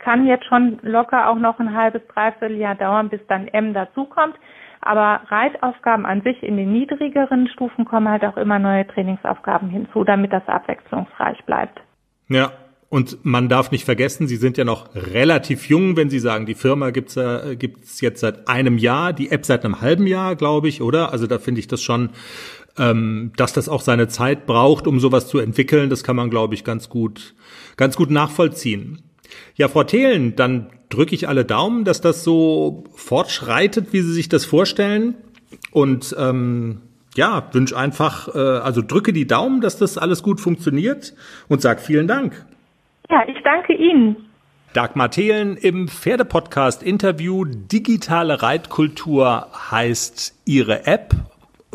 [0.00, 4.34] kann jetzt schon locker auch noch ein halbes, dreiviertel Jahr dauern, bis dann M dazukommt.
[4.80, 10.02] Aber Reitaufgaben an sich in den niedrigeren Stufen kommen halt auch immer neue Trainingsaufgaben hinzu,
[10.02, 11.80] damit das abwechslungsreich bleibt.
[12.28, 12.50] Ja,
[12.94, 16.54] und man darf nicht vergessen, Sie sind ja noch relativ jung, wenn Sie sagen, die
[16.54, 20.68] Firma gibt's äh, gibt's jetzt seit einem Jahr, die App seit einem halben Jahr, glaube
[20.68, 21.10] ich, oder?
[21.10, 22.10] Also da finde ich das schon,
[22.78, 25.90] ähm, dass das auch seine Zeit braucht, um sowas zu entwickeln.
[25.90, 27.34] Das kann man, glaube ich, ganz gut,
[27.76, 29.02] ganz gut nachvollziehen.
[29.56, 34.28] Ja, Frau Thelen, dann drücke ich alle Daumen, dass das so fortschreitet, wie Sie sich
[34.28, 35.14] das vorstellen.
[35.72, 36.82] Und ähm,
[37.16, 41.12] ja, wünsche einfach, äh, also drücke die Daumen, dass das alles gut funktioniert
[41.48, 42.46] und sag vielen Dank.
[43.10, 44.30] Ja, ich danke Ihnen.
[44.72, 51.14] Dagmar Thelen im Pferdepodcast Interview Digitale Reitkultur heißt ihre App.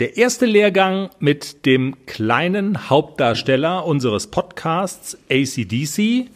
[0.00, 6.30] Der erste Lehrgang mit dem kleinen Hauptdarsteller unseres Podcasts ACDC.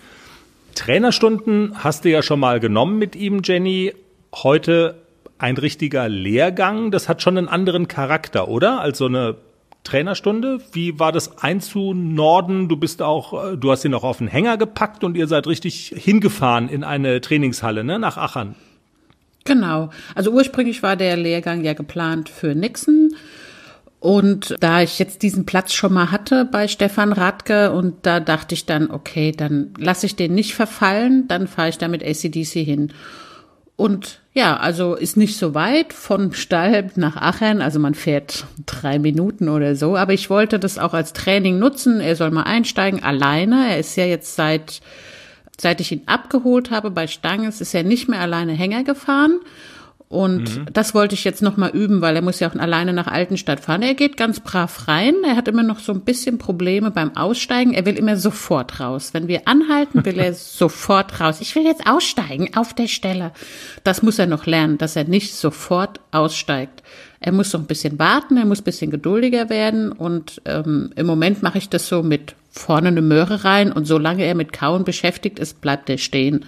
[0.74, 3.94] Trainerstunden hast du ja schon mal genommen mit ihm, Jenny.
[4.32, 4.94] Heute
[5.38, 8.80] ein richtiger Lehrgang, das hat schon einen anderen Charakter, oder?
[8.80, 9.36] Als so eine
[9.84, 10.58] Trainerstunde.
[10.72, 12.68] Wie war das einzunorden?
[12.68, 15.46] Du bist auch, äh, du hast ihn auch auf den Hänger gepackt und ihr seid
[15.46, 18.54] richtig hingefahren in eine Trainingshalle, ne, nach Achern.
[19.44, 19.90] Genau.
[20.14, 23.14] Also ursprünglich war der Lehrgang ja geplant für Nixon.
[24.00, 28.54] Und da ich jetzt diesen Platz schon mal hatte bei Stefan Radke und da dachte
[28.54, 32.64] ich dann, okay, dann lasse ich den nicht verfallen, dann fahre ich da mit ACDC
[32.64, 32.92] hin.
[33.74, 37.60] Und ja, also ist nicht so weit von Stall nach Aachen.
[37.60, 39.96] Also man fährt drei Minuten oder so.
[39.96, 42.00] Aber ich wollte das auch als Training nutzen.
[42.00, 43.68] Er soll mal einsteigen, alleine.
[43.68, 44.80] Er ist ja jetzt seit,
[45.60, 49.40] seit ich ihn abgeholt habe bei Stanges, ist er nicht mehr alleine Hänger gefahren.
[50.08, 50.66] Und mhm.
[50.72, 53.60] das wollte ich jetzt noch mal üben, weil er muss ja auch alleine nach Altenstadt
[53.60, 53.82] fahren.
[53.82, 55.14] Er geht ganz brav rein.
[55.22, 57.74] Er hat immer noch so ein bisschen Probleme beim Aussteigen.
[57.74, 59.10] Er will immer sofort raus.
[59.12, 61.42] Wenn wir anhalten, will er sofort raus.
[61.42, 63.32] Ich will jetzt aussteigen auf der Stelle.
[63.84, 66.82] Das muss er noch lernen, dass er nicht sofort aussteigt.
[67.20, 69.92] Er muss noch ein bisschen warten, er muss ein bisschen geduldiger werden.
[69.92, 73.72] Und ähm, im Moment mache ich das so mit vorne eine Möhre rein.
[73.72, 76.46] Und solange er mit Kauen beschäftigt ist, bleibt er stehen.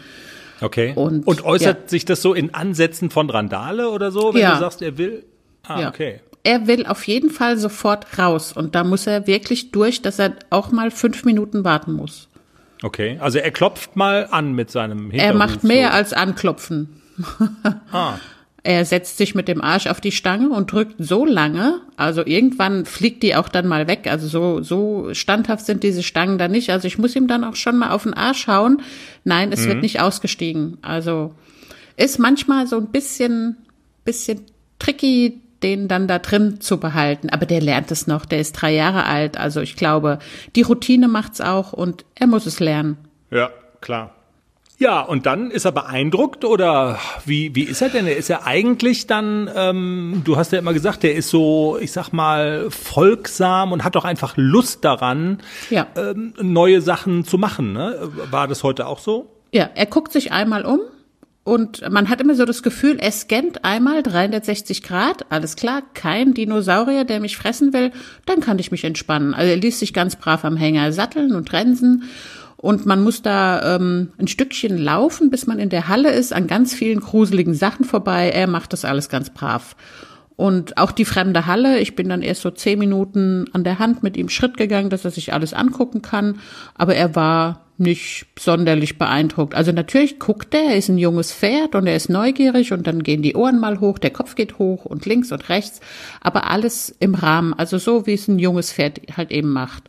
[0.61, 0.93] Okay.
[0.95, 1.89] Und, und äußert ja.
[1.89, 4.55] sich das so in Ansätzen von Randale oder so, wenn ja.
[4.55, 5.25] du sagst, er will?
[5.63, 5.89] Ah, ja.
[5.89, 6.21] okay.
[6.43, 10.37] Er will auf jeden Fall sofort raus und da muss er wirklich durch, dass er
[10.49, 12.29] auch mal fünf Minuten warten muss.
[12.83, 15.33] Okay, also er klopft mal an mit seinem Hinterruf.
[15.33, 15.95] Er macht mehr so.
[15.95, 17.03] als anklopfen.
[17.93, 18.15] ah.
[18.63, 22.85] Er setzt sich mit dem Arsch auf die Stange und drückt so lange, also irgendwann
[22.85, 24.07] fliegt die auch dann mal weg.
[24.07, 26.71] Also so, so standhaft sind diese Stangen da nicht.
[26.71, 28.83] Also ich muss ihm dann auch schon mal auf den Arsch hauen.
[29.25, 29.69] Nein, es mhm.
[29.69, 30.77] wird nicht ausgestiegen.
[30.83, 31.35] Also
[31.97, 33.57] ist manchmal so ein bisschen,
[34.05, 34.43] bisschen
[34.79, 37.31] tricky, den dann da drin zu behalten.
[37.31, 38.27] Aber der lernt es noch.
[38.27, 39.39] Der ist drei Jahre alt.
[39.39, 40.19] Also ich glaube,
[40.55, 42.99] die Routine macht's auch und er muss es lernen.
[43.31, 44.15] Ja, klar.
[44.83, 48.07] Ja, und dann ist er beeindruckt oder wie, wie ist er denn?
[48.07, 51.93] Er ist ja eigentlich dann, ähm, du hast ja immer gesagt, der ist so, ich
[51.93, 55.87] sag mal, folgsam und hat doch einfach Lust daran, Ja.
[55.97, 57.75] ähm, neue Sachen zu machen.
[57.75, 58.11] Ne?
[58.31, 59.31] War das heute auch so?
[59.53, 60.81] Ja, er guckt sich einmal um
[61.45, 66.33] und man hat immer so das Gefühl, er scannt einmal 360 Grad, alles klar, kein
[66.33, 67.93] Dinosaurier, der mich fressen will,
[68.25, 69.35] dann kann ich mich entspannen.
[69.35, 72.05] Also er ließ sich ganz brav am Hänger satteln und trensen
[72.61, 76.47] und man muss da ähm, ein Stückchen laufen, bis man in der Halle ist, an
[76.47, 78.29] ganz vielen gruseligen Sachen vorbei.
[78.29, 79.77] Er macht das alles ganz brav.
[80.37, 84.03] Und auch die fremde Halle, ich bin dann erst so zehn Minuten an der Hand
[84.03, 86.39] mit ihm Schritt gegangen, dass er sich alles angucken kann.
[86.75, 89.55] Aber er war nicht sonderlich beeindruckt.
[89.55, 93.03] Also natürlich guckt er, er ist ein junges Pferd und er ist neugierig und dann
[93.03, 95.81] gehen die Ohren mal hoch, der Kopf geht hoch und links und rechts,
[96.21, 99.85] aber alles im Rahmen, also so wie es ein junges Pferd halt eben macht.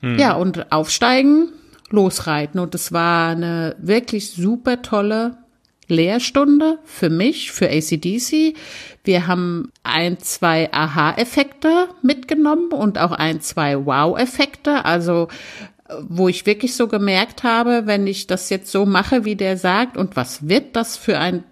[0.00, 1.50] Ja, und aufsteigen,
[1.90, 5.38] losreiten und es war eine wirklich super tolle
[5.88, 8.54] Lehrstunde für mich, für ACDC.
[9.04, 14.84] Wir haben ein, zwei Aha-Effekte mitgenommen und auch ein, zwei Wow-Effekte.
[14.84, 15.28] Also,
[16.02, 19.96] wo ich wirklich so gemerkt habe, wenn ich das jetzt so mache, wie der sagt,
[19.96, 21.44] und was wird das für ein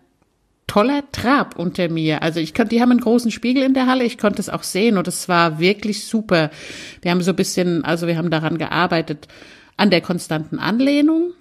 [0.66, 2.22] toller Trab unter mir.
[2.22, 4.64] Also ich konnte, die haben einen großen Spiegel in der Halle, ich konnte es auch
[4.64, 6.50] sehen und es war wirklich super.
[7.02, 9.28] Wir haben so ein bisschen, also wir haben daran gearbeitet,
[9.76, 11.32] an der konstanten Anlehnung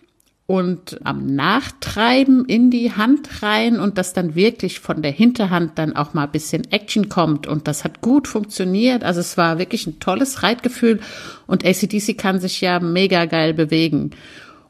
[0.47, 5.95] und am Nachtreiben in die Hand rein und dass dann wirklich von der Hinterhand dann
[5.95, 9.03] auch mal ein bisschen Action kommt und das hat gut funktioniert.
[9.03, 10.99] Also es war wirklich ein tolles Reitgefühl
[11.47, 14.11] und ACDC kann sich ja mega geil bewegen.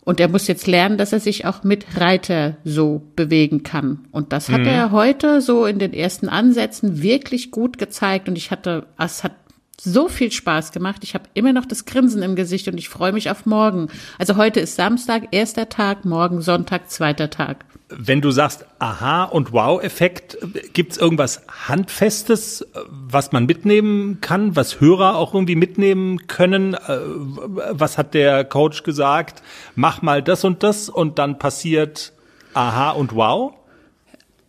[0.06, 4.06] Und er muss jetzt lernen, dass er sich auch mit Reiter so bewegen kann.
[4.12, 8.30] Und das hat er heute so in den ersten Ansätzen wirklich gut gezeigt.
[8.30, 9.32] Und ich hatte, es hat
[9.80, 11.04] so viel Spaß gemacht.
[11.04, 13.90] Ich habe immer noch das Grinsen im Gesicht und ich freue mich auf morgen.
[14.18, 17.66] Also heute ist Samstag, erster Tag, morgen Sonntag, zweiter Tag.
[17.90, 20.38] Wenn du sagst Aha und Wow-Effekt,
[20.74, 26.74] gibt's irgendwas Handfestes, was man mitnehmen kann, was Hörer auch irgendwie mitnehmen können?
[26.74, 26.98] Äh,
[27.72, 29.44] Was hat der Coach gesagt?
[29.76, 32.14] Mach mal das und das und dann passiert
[32.56, 33.54] Aha und Wow?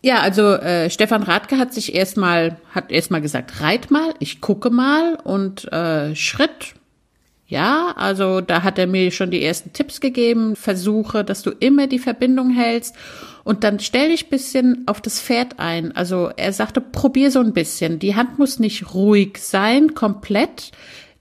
[0.07, 4.71] Ja, also äh, Stefan Radke hat sich erstmal hat erstmal gesagt, reit mal, ich gucke
[4.71, 6.77] mal und äh, Schritt.
[7.49, 11.88] Ja, also da hat er mir schon die ersten Tipps gegeben, versuche, dass du immer
[11.88, 12.95] die Verbindung hältst
[13.42, 15.90] und dann stell dich bisschen auf das Pferd ein.
[15.97, 17.99] Also er sagte, probier so ein bisschen.
[17.99, 20.71] Die Hand muss nicht ruhig sein, komplett.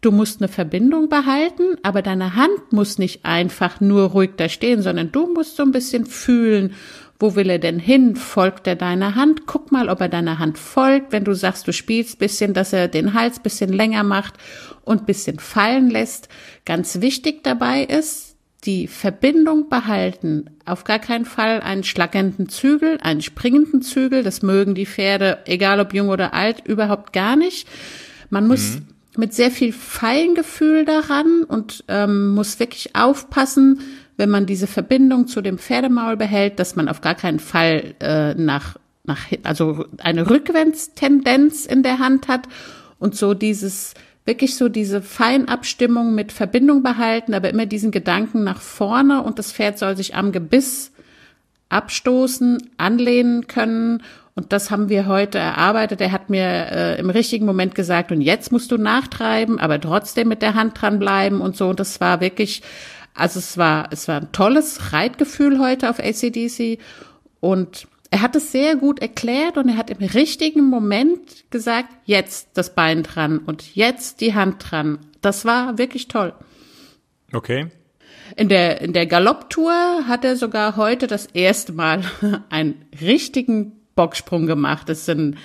[0.02, 4.84] Du musst eine Verbindung behalten, aber deine Hand muss nicht einfach nur ruhig da stehen,
[4.84, 6.76] sondern du musst so ein bisschen fühlen,
[7.20, 8.16] wo will er denn hin?
[8.16, 9.46] Folgt er deiner Hand?
[9.46, 11.12] Guck mal, ob er deiner Hand folgt.
[11.12, 14.36] Wenn du sagst, du spielst bisschen, dass er den Hals bisschen länger macht
[14.84, 16.28] und bisschen fallen lässt.
[16.66, 20.50] Ganz wichtig dabei ist, die Verbindung behalten.
[20.66, 24.24] Auf gar keinen Fall einen schlackernden Zügel, einen springenden Zügel.
[24.24, 27.68] Das mögen die Pferde, egal ob jung oder alt, überhaupt gar nicht.
[28.30, 28.80] Man muss
[29.18, 33.80] mit sehr viel Feingefühl daran und ähm, muss wirklich aufpassen,
[34.18, 38.34] wenn man diese Verbindung zu dem Pferdemaul behält, dass man auf gar keinen Fall äh,
[38.36, 42.48] nach, nach, also eine Rückwärtstendenz in der Hand hat
[43.00, 43.94] und so dieses,
[44.26, 49.52] wirklich so diese Feinabstimmung mit Verbindung behalten, aber immer diesen Gedanken nach vorne und das
[49.52, 50.92] Pferd soll sich am Gebiss
[51.70, 54.04] abstoßen, anlehnen können.
[54.36, 56.02] Und das haben wir heute erarbeitet.
[56.02, 60.28] Er hat mir äh, im richtigen Moment gesagt, und jetzt musst du nachtreiben, aber trotzdem
[60.28, 61.70] mit der Hand dran bleiben und so.
[61.70, 62.62] Und das war wirklich,
[63.16, 66.80] also es war, es war ein tolles Reitgefühl heute auf ACDC.
[67.40, 72.50] Und er hat es sehr gut erklärt und er hat im richtigen Moment gesagt, jetzt
[72.54, 75.00] das Bein dran und jetzt die Hand dran.
[75.22, 76.34] Das war wirklich toll.
[77.34, 77.68] Okay.
[78.36, 82.04] In der, in der Galopptour hat er sogar heute das erste Mal
[82.50, 84.90] einen richtigen Bocksprung gemacht.
[84.90, 85.38] Es sind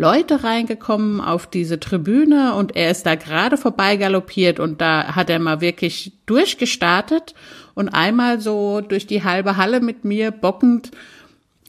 [0.00, 5.28] Leute reingekommen auf diese Tribüne und er ist da gerade vorbei galoppiert und da hat
[5.28, 7.34] er mal wirklich durchgestartet
[7.74, 10.92] und einmal so durch die halbe Halle mit mir bockend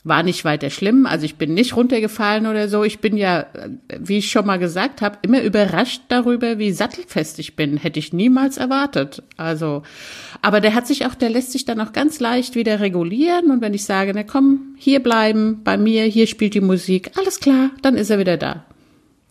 [0.03, 2.83] war nicht weiter schlimm, also ich bin nicht runtergefallen oder so.
[2.83, 3.47] Ich bin ja,
[3.99, 7.77] wie ich schon mal gesagt habe, immer überrascht darüber, wie sattelfest ich bin.
[7.77, 9.23] Hätte ich niemals erwartet.
[9.37, 9.83] Also,
[10.41, 13.51] aber der hat sich auch, der lässt sich dann auch ganz leicht wieder regulieren.
[13.51, 17.39] Und wenn ich sage, na komm, hier bleiben, bei mir, hier spielt die Musik, alles
[17.39, 18.65] klar, dann ist er wieder da.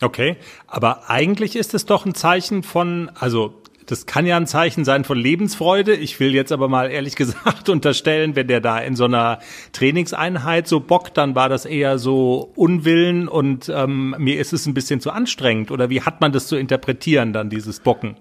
[0.01, 4.85] Okay, aber eigentlich ist es doch ein Zeichen von, also das kann ja ein Zeichen
[4.85, 5.95] sein von Lebensfreude.
[5.95, 9.39] Ich will jetzt aber mal ehrlich gesagt unterstellen, wenn der da in so einer
[9.73, 14.75] Trainingseinheit so bockt, dann war das eher so Unwillen und ähm, mir ist es ein
[14.75, 15.71] bisschen zu anstrengend.
[15.71, 18.15] Oder wie hat man das zu interpretieren, dann dieses Bocken?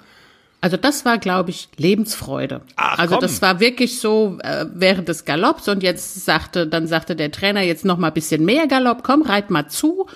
[0.60, 2.62] Also das war, glaube ich, Lebensfreude.
[2.76, 3.22] Ach, also komm.
[3.22, 7.60] das war wirklich so äh, während des Galopps und jetzt sagte, dann sagte der Trainer
[7.60, 10.06] jetzt noch mal ein bisschen mehr Galopp, komm, reit mal zu.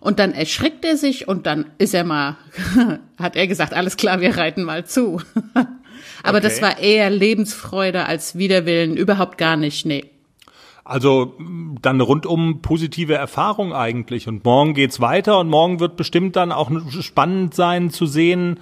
[0.00, 2.36] Und dann erschrickt er sich und dann ist er mal,
[3.18, 5.20] hat er gesagt, alles klar, wir reiten mal zu.
[6.22, 6.62] Aber das Okay.
[6.62, 10.04] war eher Lebensfreude als Widerwillen, überhaupt gar nicht, nee.
[10.84, 11.34] Also
[11.82, 14.28] dann rundum positive Erfahrung eigentlich.
[14.28, 16.70] Und morgen geht's weiter und morgen wird bestimmt dann auch
[17.00, 18.60] spannend sein zu sehen,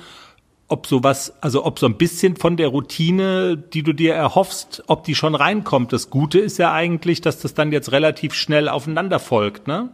[0.68, 5.04] ob sowas, also ob so ein bisschen von der Routine, die du dir erhoffst, ob
[5.04, 5.92] die schon reinkommt.
[5.92, 9.90] Das Gute ist ja eigentlich, dass das dann jetzt relativ schnell aufeinander folgt, ne?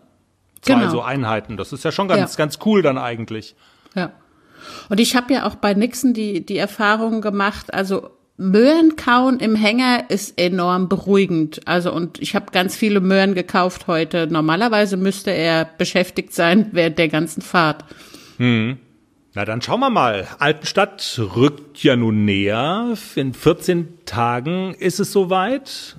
[0.62, 0.90] Zwei Genau.
[0.90, 1.56] so Einheiten.
[1.56, 2.38] Das ist ja schon ganz, Ja.
[2.38, 3.54] ganz cool dann eigentlich.
[3.94, 4.12] Ja.
[4.88, 9.54] Und ich habe ja auch bei Nixon die, die Erfahrung gemacht, also Möhren kauen im
[9.54, 11.60] Hänger ist enorm beruhigend.
[11.66, 14.26] Also und ich habe ganz viele Möhren gekauft heute.
[14.26, 17.84] Normalerweise müsste er beschäftigt sein während der ganzen Fahrt.
[18.38, 20.26] Na, dann schauen wir mal.
[20.38, 22.94] Altenstadt rückt ja nun näher.
[23.14, 25.96] In 14 Tagen ist es soweit.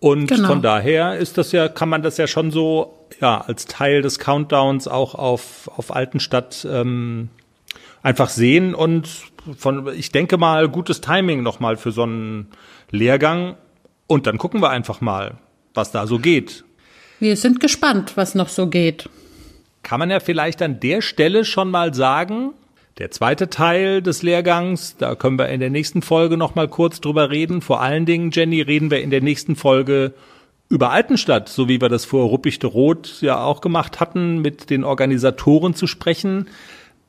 [0.00, 0.48] Und Genau.
[0.48, 4.18] von daher ist das ja, kann man das ja schon so, ja, als Teil des
[4.18, 7.28] Countdowns auch auf, auf Altenstadt ähm,
[8.02, 9.08] einfach sehen und
[9.58, 12.48] von, ich denke mal, gutes Timing nochmal für so einen
[12.90, 13.56] Lehrgang.
[14.06, 15.34] Und dann gucken wir einfach mal,
[15.74, 16.64] was da so geht.
[17.20, 19.08] Wir sind gespannt, was noch so geht.
[19.82, 22.52] kann man ja vielleicht an der Stelle schon mal sagen,
[23.00, 27.00] der zweite Teil des Lehrgangs, da können wir in der nächsten Folge noch mal kurz
[27.00, 27.62] drüber reden.
[27.62, 30.12] Vor allen Dingen, Jenny, reden wir in der nächsten Folge
[30.68, 34.84] über Altenstadt, so wie wir das vor Ruppichte Rot ja auch gemacht hatten, mit den
[34.84, 36.48] Organisatoren zu sprechen.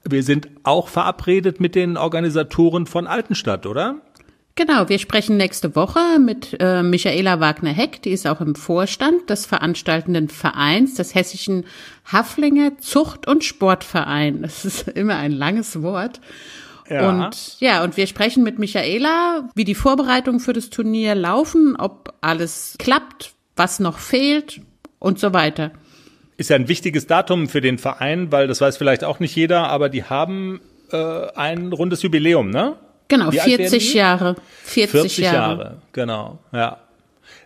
[0.05, 3.97] Wir sind auch verabredet mit den Organisatoren von Altenstadt, oder?
[4.55, 9.45] Genau, wir sprechen nächste Woche mit äh, Michaela Wagner-Heck, die ist auch im Vorstand des
[9.45, 11.63] veranstaltenden Vereins des Hessischen
[12.11, 14.41] Haflinger Zucht- und Sportverein.
[14.41, 16.19] Das ist immer ein langes Wort.
[16.89, 17.09] Ja.
[17.09, 22.13] Und ja, und wir sprechen mit Michaela, wie die Vorbereitungen für das Turnier laufen, ob
[22.19, 24.59] alles klappt, was noch fehlt
[24.99, 25.71] und so weiter.
[26.35, 29.69] Ist ja ein wichtiges Datum für den Verein, weil das weiß vielleicht auch nicht jeder,
[29.69, 30.59] aber die haben
[30.91, 32.75] äh, ein rundes Jubiläum, ne?
[33.11, 33.97] Genau, Wie alt werden 40 die?
[33.97, 34.35] Jahre.
[34.63, 35.35] 40, 40 Jahre.
[35.63, 35.81] Jahre.
[35.91, 36.77] genau, ja.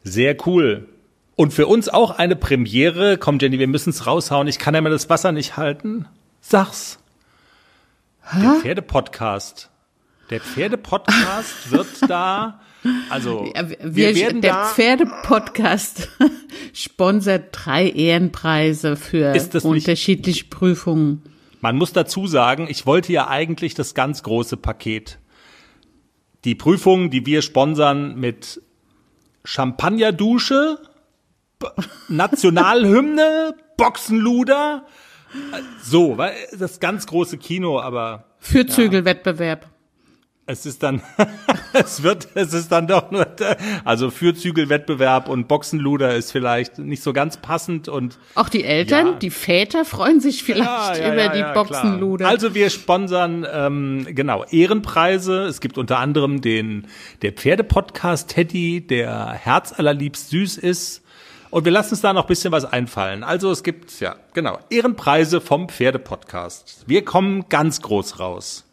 [0.04, 0.88] Sehr cool.
[1.36, 3.18] Und für uns auch eine Premiere.
[3.18, 4.48] Komm, Jenny, wir müssen es raushauen.
[4.48, 6.06] Ich kann ja mal das Wasser nicht halten.
[6.40, 7.00] Sag's.
[8.34, 9.70] Der Pferdepodcast.
[10.30, 12.60] Der Pferdepodcast wird da,
[13.10, 14.66] also Ja, wir, wir, werden der.
[14.74, 16.10] Pferdepodcast
[16.74, 21.22] sponsert drei Ehrenpreise für das nicht- unterschiedliche Prüfungen.
[21.62, 25.18] Man muss dazu sagen, ich wollte ja eigentlich das ganz große Paket.
[26.46, 28.62] Die Prüfung, die wir sponsern mit
[29.44, 30.80] Champagnerdusche,
[32.08, 34.86] Nationalhymne, Boxenluder,
[35.52, 36.18] äh, so,
[36.58, 39.68] das ganz große Kino, aber Für Zügelwettbewerb.
[40.48, 41.02] Es ist dann,
[41.74, 43.26] es wird, es ist dann doch nur,
[43.84, 49.14] also Fürzügelwettbewerb und Boxenluder ist vielleicht nicht so ganz passend und Auch die Eltern, Ja.
[49.14, 51.54] die Väter freuen sich vielleicht über die klar.
[51.54, 52.28] Boxenluder.
[52.28, 55.46] Also wir sponsern ähm, genau Ehrenpreise.
[55.46, 56.88] Es gibt unter anderem den
[57.22, 61.02] der Pferdepodcast Teddy, der herzallerliebst süß ist.
[61.50, 63.24] Und wir lassen uns da noch ein bisschen was einfallen.
[63.24, 66.84] Also es gibt ja genau Ehrenpreise vom Pferdepodcast.
[66.86, 68.65] Wir kommen ganz groß raus.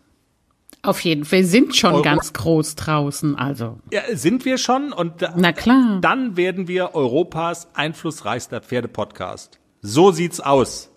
[0.85, 3.78] Auf jeden Fall sind schon Euro- ganz groß draußen, also.
[3.93, 5.99] Ja, sind wir schon und Na klar.
[6.01, 9.61] dann werden wir Europas einflussreichster Pferdepodcast.
[9.80, 10.91] So sieht's aus.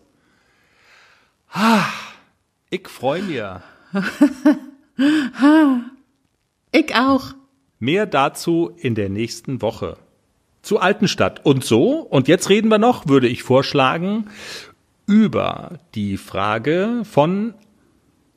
[1.52, 1.84] Ah,
[2.72, 3.42] ich freue mich.
[6.72, 7.34] Ich auch.
[7.80, 9.98] Mehr dazu in der nächsten Woche.
[10.62, 11.46] Zu Altenstadt.
[11.46, 14.30] Und so, und jetzt reden wir noch, würde ich vorschlagen,
[15.06, 17.54] über die Frage von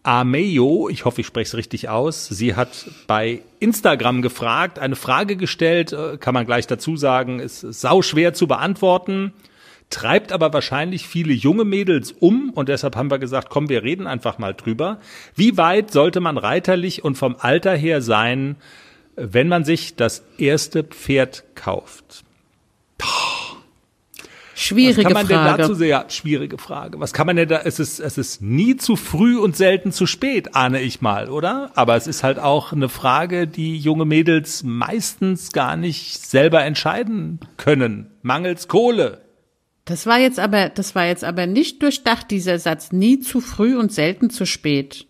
[0.08, 2.28] Ameyo, ich hoffe, ich spreche es richtig aus.
[2.28, 7.60] Sie hat bei Instagram gefragt, eine Frage gestellt, äh, kann man gleich dazu sagen, ist
[7.60, 9.34] sau schwer zu beantworten,
[9.90, 14.06] treibt aber wahrscheinlich viele junge Mädels um und deshalb haben wir gesagt, komm, wir reden
[14.06, 14.98] einfach mal drüber.
[15.34, 18.56] Wie weit sollte man reiterlich und vom Alter her sein,
[19.14, 22.24] wenn man sich das erste Pferd kauft?
[22.98, 23.37] Was
[24.58, 25.56] Schwierige kann man Frage.
[25.56, 26.98] denn dazu sehr schwierige Frage?
[26.98, 27.60] Was kann man denn da?
[27.64, 31.70] Es ist es ist nie zu früh und selten zu spät, ahne ich mal, oder?
[31.76, 37.38] Aber es ist halt auch eine Frage, die junge Mädels meistens gar nicht selber entscheiden
[37.56, 39.20] können, mangels Kohle.
[39.84, 42.90] Das war jetzt aber, das war jetzt aber nicht durchdacht, dieser Satz.
[42.90, 45.06] Nie zu früh und selten zu spät.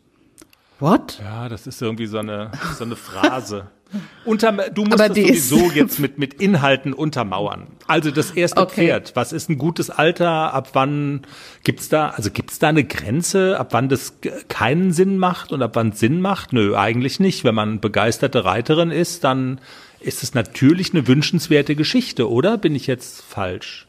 [0.79, 1.19] What?
[1.21, 3.69] Ja, das ist irgendwie so eine so eine Phrase.
[4.25, 7.69] Unter, du musst das sowieso jetzt mit, mit Inhalten untermauern.
[7.87, 8.87] Also das erste Okay.
[8.87, 9.17] Pferd.
[9.17, 10.53] Was ist ein gutes Alter?
[10.53, 11.23] Ab wann
[11.65, 14.19] gibt's da, also gibt's da eine Grenze, ab wann das
[14.49, 16.53] keinen Sinn macht und ab wann es Sinn macht?
[16.53, 17.45] Nö, eigentlich nicht.
[17.45, 19.61] Wenn man begeisterte Reiterin ist, dann
[20.01, 22.59] ist es natürlich eine wünschenswerte Geschichte, oder?
[22.59, 23.88] Bin ich jetzt falsch?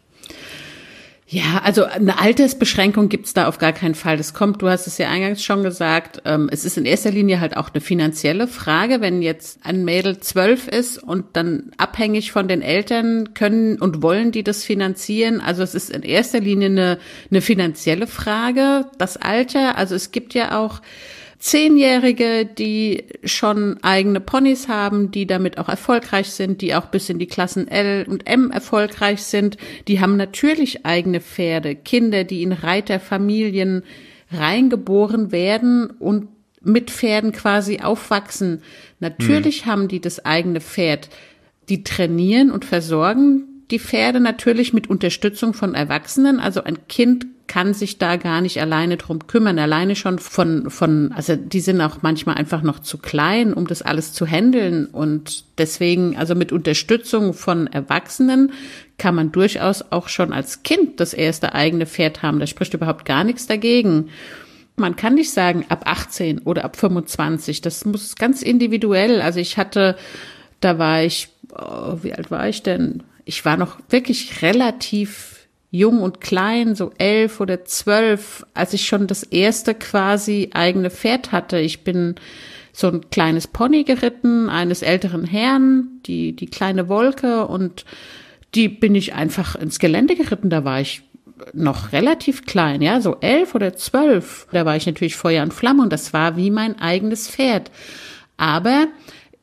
[1.32, 4.18] Ja, also eine Altersbeschränkung gibt's da auf gar keinen Fall.
[4.18, 7.40] Das kommt, du hast es ja eingangs schon gesagt, ähm, es ist in erster Linie
[7.40, 9.00] halt auch eine finanzielle Frage.
[9.00, 14.32] Wenn jetzt ein Mädel zwölf ist und dann abhängig von den Eltern können und wollen
[14.32, 16.98] die das finanzieren, also es ist in erster Linie eine,
[17.30, 19.78] eine finanzielle Frage, das Alter.
[19.78, 20.82] Also es gibt ja auch
[21.40, 27.18] Zehnjährige, die schon eigene Ponys haben, die damit auch erfolgreich sind, die auch bis in
[27.18, 29.56] die Klassen L und M erfolgreich sind,
[29.88, 33.84] die haben natürlich eigene Pferde, Kinder, die in Reiterfamilien
[34.32, 36.28] reingeboren werden und
[36.62, 38.62] mit Pferden quasi aufwachsen.
[39.00, 41.10] Natürlich haben die das eigene Pferd.
[41.70, 46.40] Die trainieren und versorgen die Pferde natürlich mit Unterstützung von Erwachsenen.
[46.40, 49.60] Also ein Kind kann sich da gar nicht alleine drum kümmern.
[49.60, 53.82] Alleine schon von, von, also die sind auch manchmal einfach noch zu klein, um das
[53.82, 54.86] alles zu handeln.
[54.86, 58.54] Und deswegen, also mit Unterstützung von Erwachsenen
[58.98, 62.40] kann man durchaus auch schon als Kind das erste eigene Pferd haben.
[62.40, 64.10] Da spricht überhaupt gar nichts dagegen.
[64.76, 67.62] Man kann nicht sagen ab 18 oder ab 25.
[67.62, 69.22] Das muss ganz individuell.
[69.22, 69.98] Also ich hatte,
[70.62, 73.04] da war ich, oh, wie alt war ich denn?
[73.30, 79.06] Ich war noch wirklich relativ jung und klein, so elf oder zwölf, als ich schon
[79.06, 81.60] das erste quasi eigene Pferd hatte.
[81.60, 82.16] Ich bin
[82.74, 87.86] so ein kleines Pony geritten, eines älteren Herrn, die, die kleine Wolke und
[88.56, 90.50] die bin ich einfach ins Gelände geritten.
[90.50, 91.04] Da war ich
[91.54, 94.48] noch relativ klein, ja, so elf oder zwölf.
[94.52, 97.70] Da war ich natürlich Feuer und Flamme und das war wie mein eigenes Pferd.
[98.38, 98.88] Aber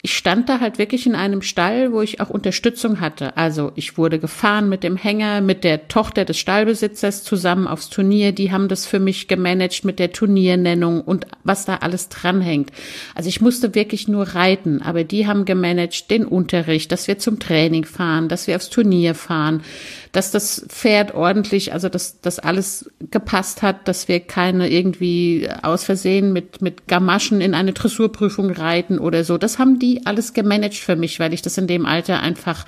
[0.07, 3.37] ich stand da halt wirklich in einem Stall, wo ich auch Unterstützung hatte.
[3.37, 8.31] Also ich wurde gefahren mit dem Hänger, mit der Tochter des Stallbesitzers zusammen aufs Turnier.
[8.31, 12.71] Die haben das für mich gemanagt mit der Turniernennung und was da alles dranhängt.
[13.17, 17.41] Also ich musste wirklich nur reiten, aber die haben gemanagt den Unterricht, dass wir zum
[17.41, 19.65] Training fahren, dass wir aufs Turnier fahren,
[20.17, 25.85] dass das Pferd ordentlich, also dass das alles gepasst hat, dass wir keine irgendwie aus
[25.85, 29.37] Versehen mit, mit Gamaschen in eine Dressurprüfung reiten oder so.
[29.37, 32.65] Das haben die alles gemanagt für mich, weil ich das in dem Alter einfach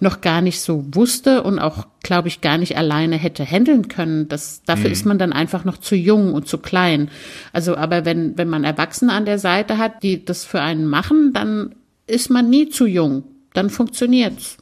[0.00, 4.26] noch gar nicht so wusste und auch, glaube ich, gar nicht alleine hätte handeln können.
[4.26, 7.08] Das, dafür ist man dann einfach noch zu jung und zu klein.
[7.52, 11.32] Also, aber wenn, wenn man Erwachsene an der Seite hat, die das für einen machen,
[11.34, 11.76] dann
[12.08, 13.22] ist man nie zu jung.
[13.52, 14.56] Dann funktioniert's.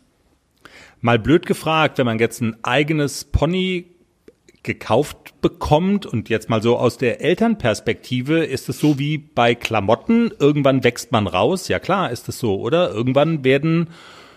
[1.01, 3.87] Mal blöd gefragt, wenn man jetzt ein eigenes Pony
[4.63, 10.33] gekauft bekommt und jetzt mal so aus der Elternperspektive, ist es so wie bei Klamotten,
[10.39, 12.91] irgendwann wächst man raus, ja klar ist es so, oder?
[12.91, 13.89] Irgendwann werden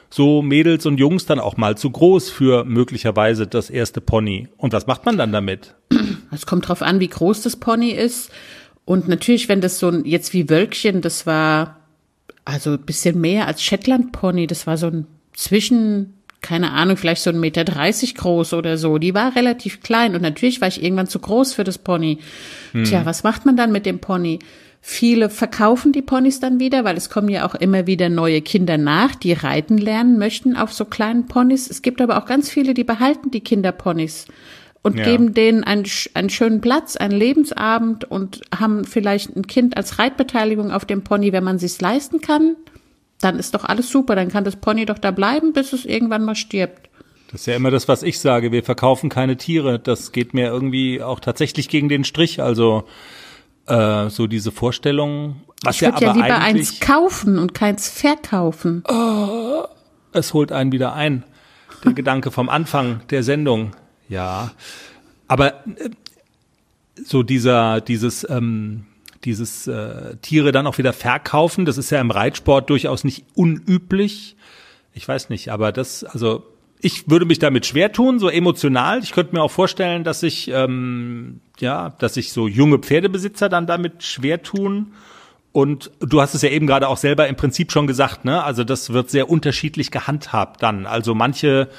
[0.09, 4.49] so Mädels und Jungs dann auch mal zu groß für möglicherweise das erste Pony.
[4.57, 5.75] Und was macht man dann damit?
[6.31, 8.31] Es kommt drauf an, wie groß das Pony ist.
[8.85, 11.77] Und natürlich, wenn das so ein, jetzt wie Wölkchen, das war
[12.45, 17.21] also ein bisschen mehr als Shetland Pony, das war so ein zwischen, keine Ahnung, vielleicht
[17.21, 18.97] so ein Meter dreißig groß oder so.
[18.97, 22.17] Die war relativ klein und natürlich war ich irgendwann zu groß für das Pony.
[22.73, 24.39] Tja, was macht man dann mit dem Pony?
[24.83, 28.79] Viele verkaufen die Ponys dann wieder, weil es kommen ja auch immer wieder neue Kinder
[28.79, 31.69] nach, die reiten lernen möchten auf so kleinen Ponys.
[31.69, 34.25] Es gibt aber auch ganz viele, die behalten die Kinderponys
[34.81, 35.03] und Ja.
[35.05, 35.85] geben denen einen,
[36.15, 41.31] einen schönen Platz, einen Lebensabend und haben vielleicht ein Kind als Reitbeteiligung auf dem Pony,
[41.31, 42.55] wenn man sich's leisten kann.
[43.21, 46.25] Dann ist doch alles super, dann kann das Pony doch da bleiben, bis es irgendwann
[46.25, 46.89] mal stirbt.
[47.31, 48.51] Das ist ja immer das, was ich sage.
[48.51, 49.79] Wir verkaufen keine Tiere.
[49.79, 52.41] Das geht mir irgendwie auch tatsächlich gegen den Strich.
[52.41, 52.83] Also
[53.67, 55.41] äh, so diese Vorstellung.
[55.63, 58.83] Was Ich ja würde ja aber lieber eins kaufen und keins verkaufen.
[60.11, 61.23] es holt einen wieder ein.
[61.85, 63.71] Der Gedanke vom Anfang der Sendung.
[64.09, 64.51] Ja.
[65.29, 65.89] Aber äh,
[67.03, 68.85] so dieser, dieses, ähm,
[69.23, 74.35] dieses äh, Tiere dann auch wieder verkaufen, das ist ja im Reitsport durchaus nicht unüblich.
[74.93, 76.43] Ich weiß nicht, aber das, also
[76.81, 78.99] ich würde mich damit schwer tun, so emotional.
[79.03, 83.67] Ich könnte mir auch vorstellen, dass ich, ähm, ja, dass sich so junge Pferdebesitzer dann
[83.67, 84.93] damit schwer tun.
[85.51, 88.43] Und du hast es ja eben gerade auch selber im Prinzip schon gesagt, ne?
[88.43, 90.85] Also das wird sehr unterschiedlich gehandhabt dann.
[90.85, 91.69] Also manche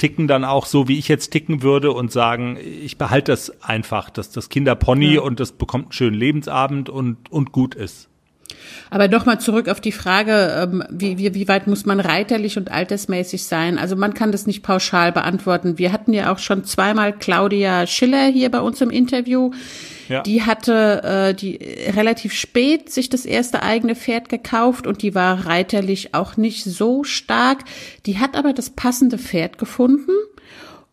[0.00, 4.08] ticken dann auch so, wie ich jetzt ticken würde und sagen, ich behalte das einfach,
[4.08, 8.09] dass das Kinderpony und das bekommt einen schönen Lebensabend und, und gut ist.
[8.90, 12.70] Aber nochmal zurück auf die Frage, ähm, wie, wie, wie weit muss man reiterlich und
[12.70, 13.78] altersmäßig sein?
[13.78, 15.78] Also man kann das nicht pauschal beantworten.
[15.78, 19.52] Wir hatten ja auch schon zweimal Claudia Schiller hier bei uns im Interview.
[20.08, 20.22] Ja.
[20.22, 21.56] Die hatte äh, die
[21.94, 27.04] relativ spät sich das erste eigene Pferd gekauft und die war reiterlich auch nicht so
[27.04, 27.60] stark.
[28.06, 30.10] Die hat aber das passende Pferd gefunden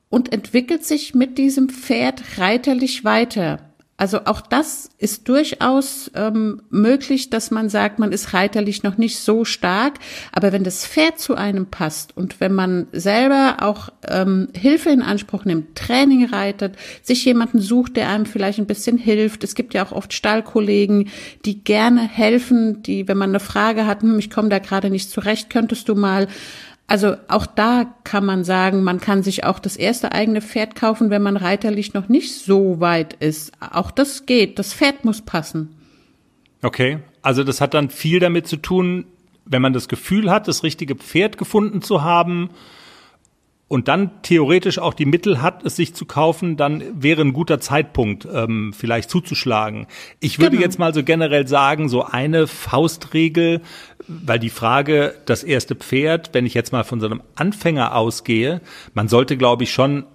[0.10, 3.60] und entwickelt sich mit diesem Pferd reiterlich weiter.
[4.00, 9.18] Also auch das ist durchaus ähm, möglich, dass man sagt, man ist reiterlich noch nicht
[9.18, 9.96] so stark,
[10.32, 15.02] aber wenn das Pferd zu einem passt und wenn man selber auch ähm, Hilfe in
[15.02, 19.44] Anspruch nimmt, Training reitet, sich jemanden sucht, der einem vielleicht ein bisschen hilft.
[19.44, 21.10] Es gibt ja auch oft Stallkollegen,
[21.46, 25.10] die gerne helfen, die, wenn man eine Frage hat, hm, ich komme da gerade nicht
[25.10, 26.28] zurecht, könntest du mal
[26.88, 31.10] also auch da kann man sagen, man kann sich auch das erste eigene Pferd kaufen,
[31.10, 33.52] wenn man reiterlich noch nicht so weit ist.
[33.60, 34.58] Auch das geht.
[34.58, 35.76] Das Pferd muss passen.
[36.62, 39.06] Okay, also das hat dann viel damit zu tun,
[39.46, 42.50] wenn man das Gefühl hat, das richtige Pferd gefunden zu haben,
[43.68, 47.60] und dann theoretisch auch die Mittel hat, es sich zu kaufen, dann wäre ein guter
[47.60, 49.88] Zeitpunkt, ähm, vielleicht zuzuschlagen.
[50.22, 50.64] Ich würde genau.
[50.64, 53.62] jetzt mal so generell sagen, so eine Faustregel,
[54.08, 58.62] weil die Frage, das erste Pferd, wenn ich jetzt mal von so einem Anfänger ausgehe,
[58.94, 60.06] man sollte, glaube ich, schon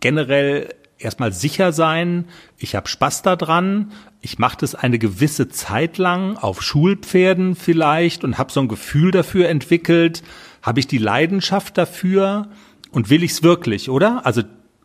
[0.00, 2.26] generell erstmal sicher sein,
[2.58, 8.36] ich habe Spaß daran, ich mache das eine gewisse Zeit lang auf Schulpferden vielleicht und
[8.36, 10.22] habe so ein Gefühl dafür entwickelt,
[10.62, 12.48] habe ich die Leidenschaft dafür
[12.92, 14.26] und will ich es wirklich, oder?
[14.26, 14.42] Also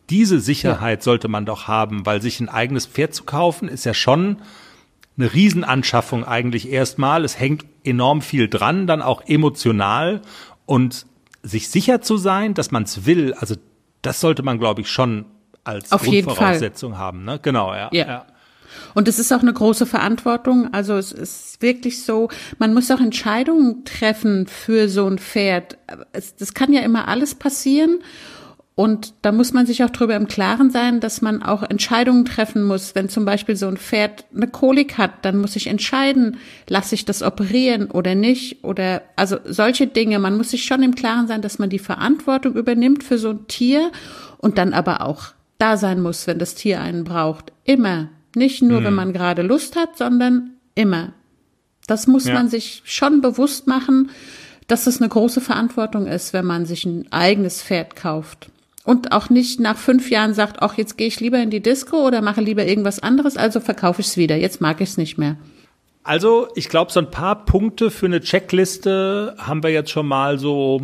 [0.08, 1.04] diese Sicherheit ja.
[1.04, 4.38] sollte man doch haben, weil sich ein eigenes Pferd zu kaufen ist ja schon
[5.18, 7.24] eine Riesenanschaffung eigentlich erstmal.
[7.24, 10.22] Es hängt enorm viel dran, dann auch emotional
[10.66, 11.06] und
[11.42, 13.54] sich sicher zu sein, dass man es will, also
[14.02, 15.26] das sollte man, glaube ich, schon
[15.64, 17.24] als Auf Grundvoraussetzung haben.
[17.24, 17.38] Ne?
[17.42, 17.88] Genau, ja.
[17.92, 18.06] ja.
[18.06, 18.26] ja.
[18.94, 20.72] Und es ist auch eine große Verantwortung.
[20.72, 22.28] Also es ist wirklich so,
[22.58, 25.78] man muss auch Entscheidungen treffen für so ein Pferd.
[26.12, 27.98] Es, das kann ja immer alles passieren.
[28.76, 32.62] Und da muss man sich auch darüber im Klaren sein, dass man auch Entscheidungen treffen
[32.62, 32.94] muss.
[32.94, 36.36] Wenn zum Beispiel so ein Pferd eine Kolik hat, dann muss ich entscheiden,
[36.68, 38.62] lasse ich das operieren oder nicht.
[38.64, 40.18] Oder also solche Dinge.
[40.18, 43.46] Man muss sich schon im Klaren sein, dass man die Verantwortung übernimmt für so ein
[43.48, 43.90] Tier
[44.36, 47.52] und dann aber auch da sein muss, wenn das Tier einen braucht.
[47.64, 48.10] Immer.
[48.34, 48.84] Nicht nur, hm.
[48.84, 51.14] wenn man gerade Lust hat, sondern immer.
[51.86, 52.34] Das muss ja.
[52.34, 54.10] man sich schon bewusst machen,
[54.66, 58.50] dass es eine große Verantwortung ist, wenn man sich ein eigenes Pferd kauft.
[58.86, 62.06] Und auch nicht nach fünf Jahren sagt, ach, jetzt gehe ich lieber in die Disco
[62.06, 64.36] oder mache lieber irgendwas anderes, also verkaufe ich es wieder.
[64.36, 65.36] Jetzt mag ich es nicht mehr.
[66.04, 70.38] Also, ich glaube, so ein paar Punkte für eine Checkliste haben wir jetzt schon mal
[70.38, 70.82] so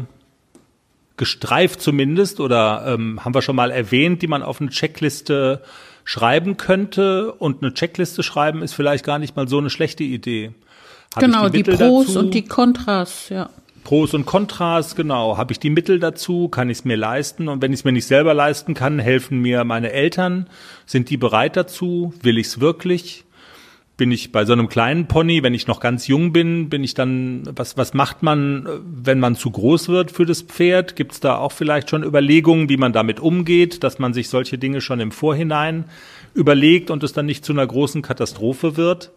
[1.16, 5.62] gestreift zumindest oder ähm, haben wir schon mal erwähnt, die man auf eine Checkliste
[6.02, 7.32] schreiben könnte.
[7.32, 10.50] Und eine Checkliste schreiben ist vielleicht gar nicht mal so eine schlechte Idee.
[11.14, 12.18] Hab genau, die, die, Pros dazu?
[12.18, 13.48] und die Kontras, ja.
[13.84, 15.36] Pros und Kontras, genau.
[15.36, 16.48] Habe ich die Mittel dazu?
[16.48, 17.48] Kann ich es mir leisten?
[17.48, 20.48] Und wenn ich es mir nicht selber leisten kann, helfen mir meine Eltern.
[20.86, 22.14] Sind die bereit dazu?
[22.22, 23.24] Will ich es wirklich?
[24.02, 26.94] bin ich bei so einem kleinen Pony, wenn ich noch ganz jung bin, bin ich
[26.94, 30.96] dann, was, was macht man, wenn man zu groß wird für das Pferd?
[30.96, 34.58] Gibt es da auch vielleicht schon Überlegungen, wie man damit umgeht, dass man sich solche
[34.58, 35.84] Dinge schon im Vorhinein
[36.34, 39.12] überlegt und es dann nicht zu einer großen Katastrophe wird?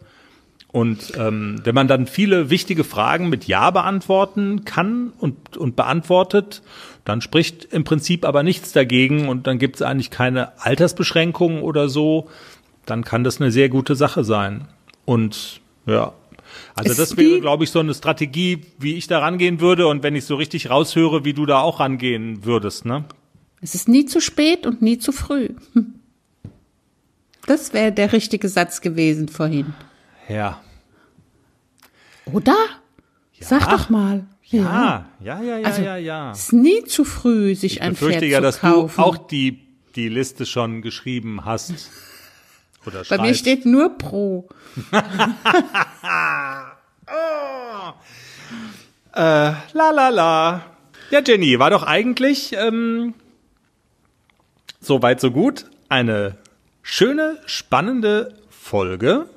[0.75, 6.63] Und ähm, wenn man dann viele wichtige Fragen mit Ja beantworten kann und, und beantwortet,
[7.05, 11.87] dann spricht im Prinzip aber nichts dagegen und dann gibt es eigentlich keine Altersbeschränkungen oder
[11.87, 12.27] so.
[12.85, 14.67] Dann kann das eine sehr gute Sache sein.
[15.05, 16.11] Und ja,
[16.75, 20.03] also es das wäre, glaube ich, so eine Strategie, wie ich da rangehen würde und
[20.03, 23.05] wenn ich so richtig raushöre, wie du da auch rangehen würdest, ne?
[23.61, 25.51] Es ist nie zu spät und nie zu früh.
[27.45, 29.73] Das wäre der richtige Satz gewesen vorhin.
[30.27, 30.59] Ja.
[32.31, 32.55] Oder?
[33.33, 33.47] Ja.
[33.47, 34.25] Sag doch mal.
[34.43, 36.31] Ja, ja, ja, ja, also, ja, ja.
[36.31, 38.87] Es ist nie zu früh, sich ich ein Pferd ja, zu kaufen.
[38.87, 39.59] dass du auch die,
[39.95, 41.89] die Liste schon geschrieben hast.
[42.85, 44.47] Oder Bei mir steht nur pro.
[44.91, 44.93] oh.
[49.13, 50.65] äh, la la la.
[51.09, 53.15] Ja, Jenny, war doch eigentlich ähm,
[54.79, 55.65] so weit, so gut.
[55.89, 56.37] Eine
[56.83, 59.27] schöne, spannende Folge.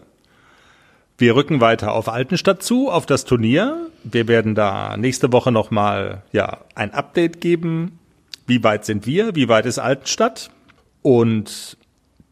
[1.20, 3.88] Wir rücken weiter auf Altenstadt zu, auf das Turnier.
[4.04, 7.98] Wir werden da nächste Woche nochmal ja, ein Update geben.
[8.46, 9.34] Wie weit sind wir?
[9.34, 10.50] Wie weit ist Altenstadt?
[11.02, 11.76] Und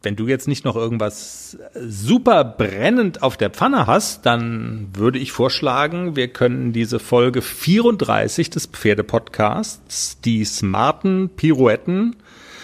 [0.03, 5.33] wenn du jetzt nicht noch irgendwas super brennend auf der Pfanne hast, dann würde ich
[5.33, 12.15] vorschlagen, wir können diese Folge 34 des Pferdepodcasts, die smarten Pirouetten,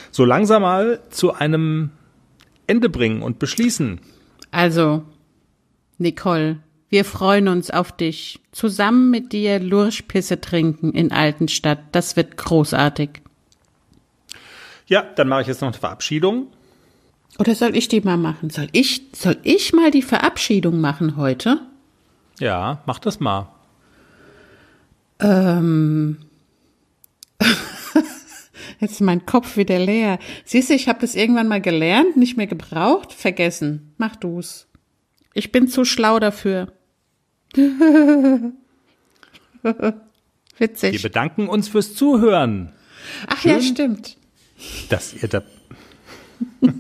[0.10, 1.90] so langsam mal zu einem
[2.66, 4.00] Ende bringen und beschließen.
[4.52, 5.04] Also,
[5.98, 8.40] Nicole, Wir freuen uns auf dich.
[8.52, 11.80] Zusammen mit dir Lurchpisse trinken in Altenstadt.
[11.92, 13.22] Das wird großartig.
[14.86, 16.48] Ja, dann mache ich jetzt noch eine Verabschiedung.
[17.40, 18.52] Oder soll ich die mal machen?
[18.52, 21.62] Soll ich, soll ich mal die Verabschiedung machen heute?
[22.40, 23.48] Ja, mach das mal.
[25.20, 26.18] Ähm.
[28.80, 30.20] Jetzt ist mein Kopf wieder leer.
[30.46, 33.94] Siehst du, ich habe das irgendwann mal gelernt, nicht mehr gebraucht, vergessen.
[33.98, 34.68] Mach du's.
[35.34, 36.72] Ich bin zu schlau dafür.
[40.58, 40.94] Witzig.
[40.94, 42.74] Wir bedanken uns fürs Zuhören.
[43.28, 44.18] Ach Schön, ja, stimmt.
[44.90, 45.44] Dass ihr da.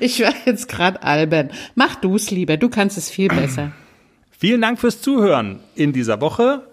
[0.00, 1.50] ich war jetzt gerade albern.
[1.74, 3.72] Mach du's lieber, du kannst es viel besser.
[4.30, 6.66] Vielen Dank fürs Zuhören in dieser Woche.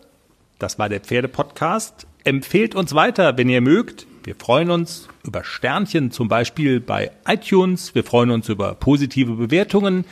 [0.59, 2.07] Das war der Pferde-Podcast.
[2.23, 4.07] Empfehlt uns weiter, wenn ihr mögt.
[4.28, 7.95] Wir freuen uns über Sternchen, zum Beispiel bei iTunes.
[7.95, 10.03] Wir freuen uns über positive Bewertungen.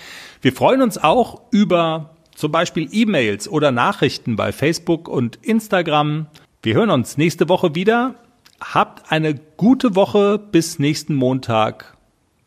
[0.41, 6.27] Wir freuen uns auch über zum Beispiel E-Mails oder Nachrichten bei Facebook und Instagram.
[6.63, 8.15] Wir hören uns nächste Woche wieder.
[8.61, 11.97] Habt eine gute Woche bis nächsten Montag.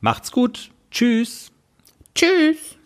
[0.00, 0.70] Macht's gut.
[0.90, 1.52] Tschüss.
[2.14, 2.77] Tschüss.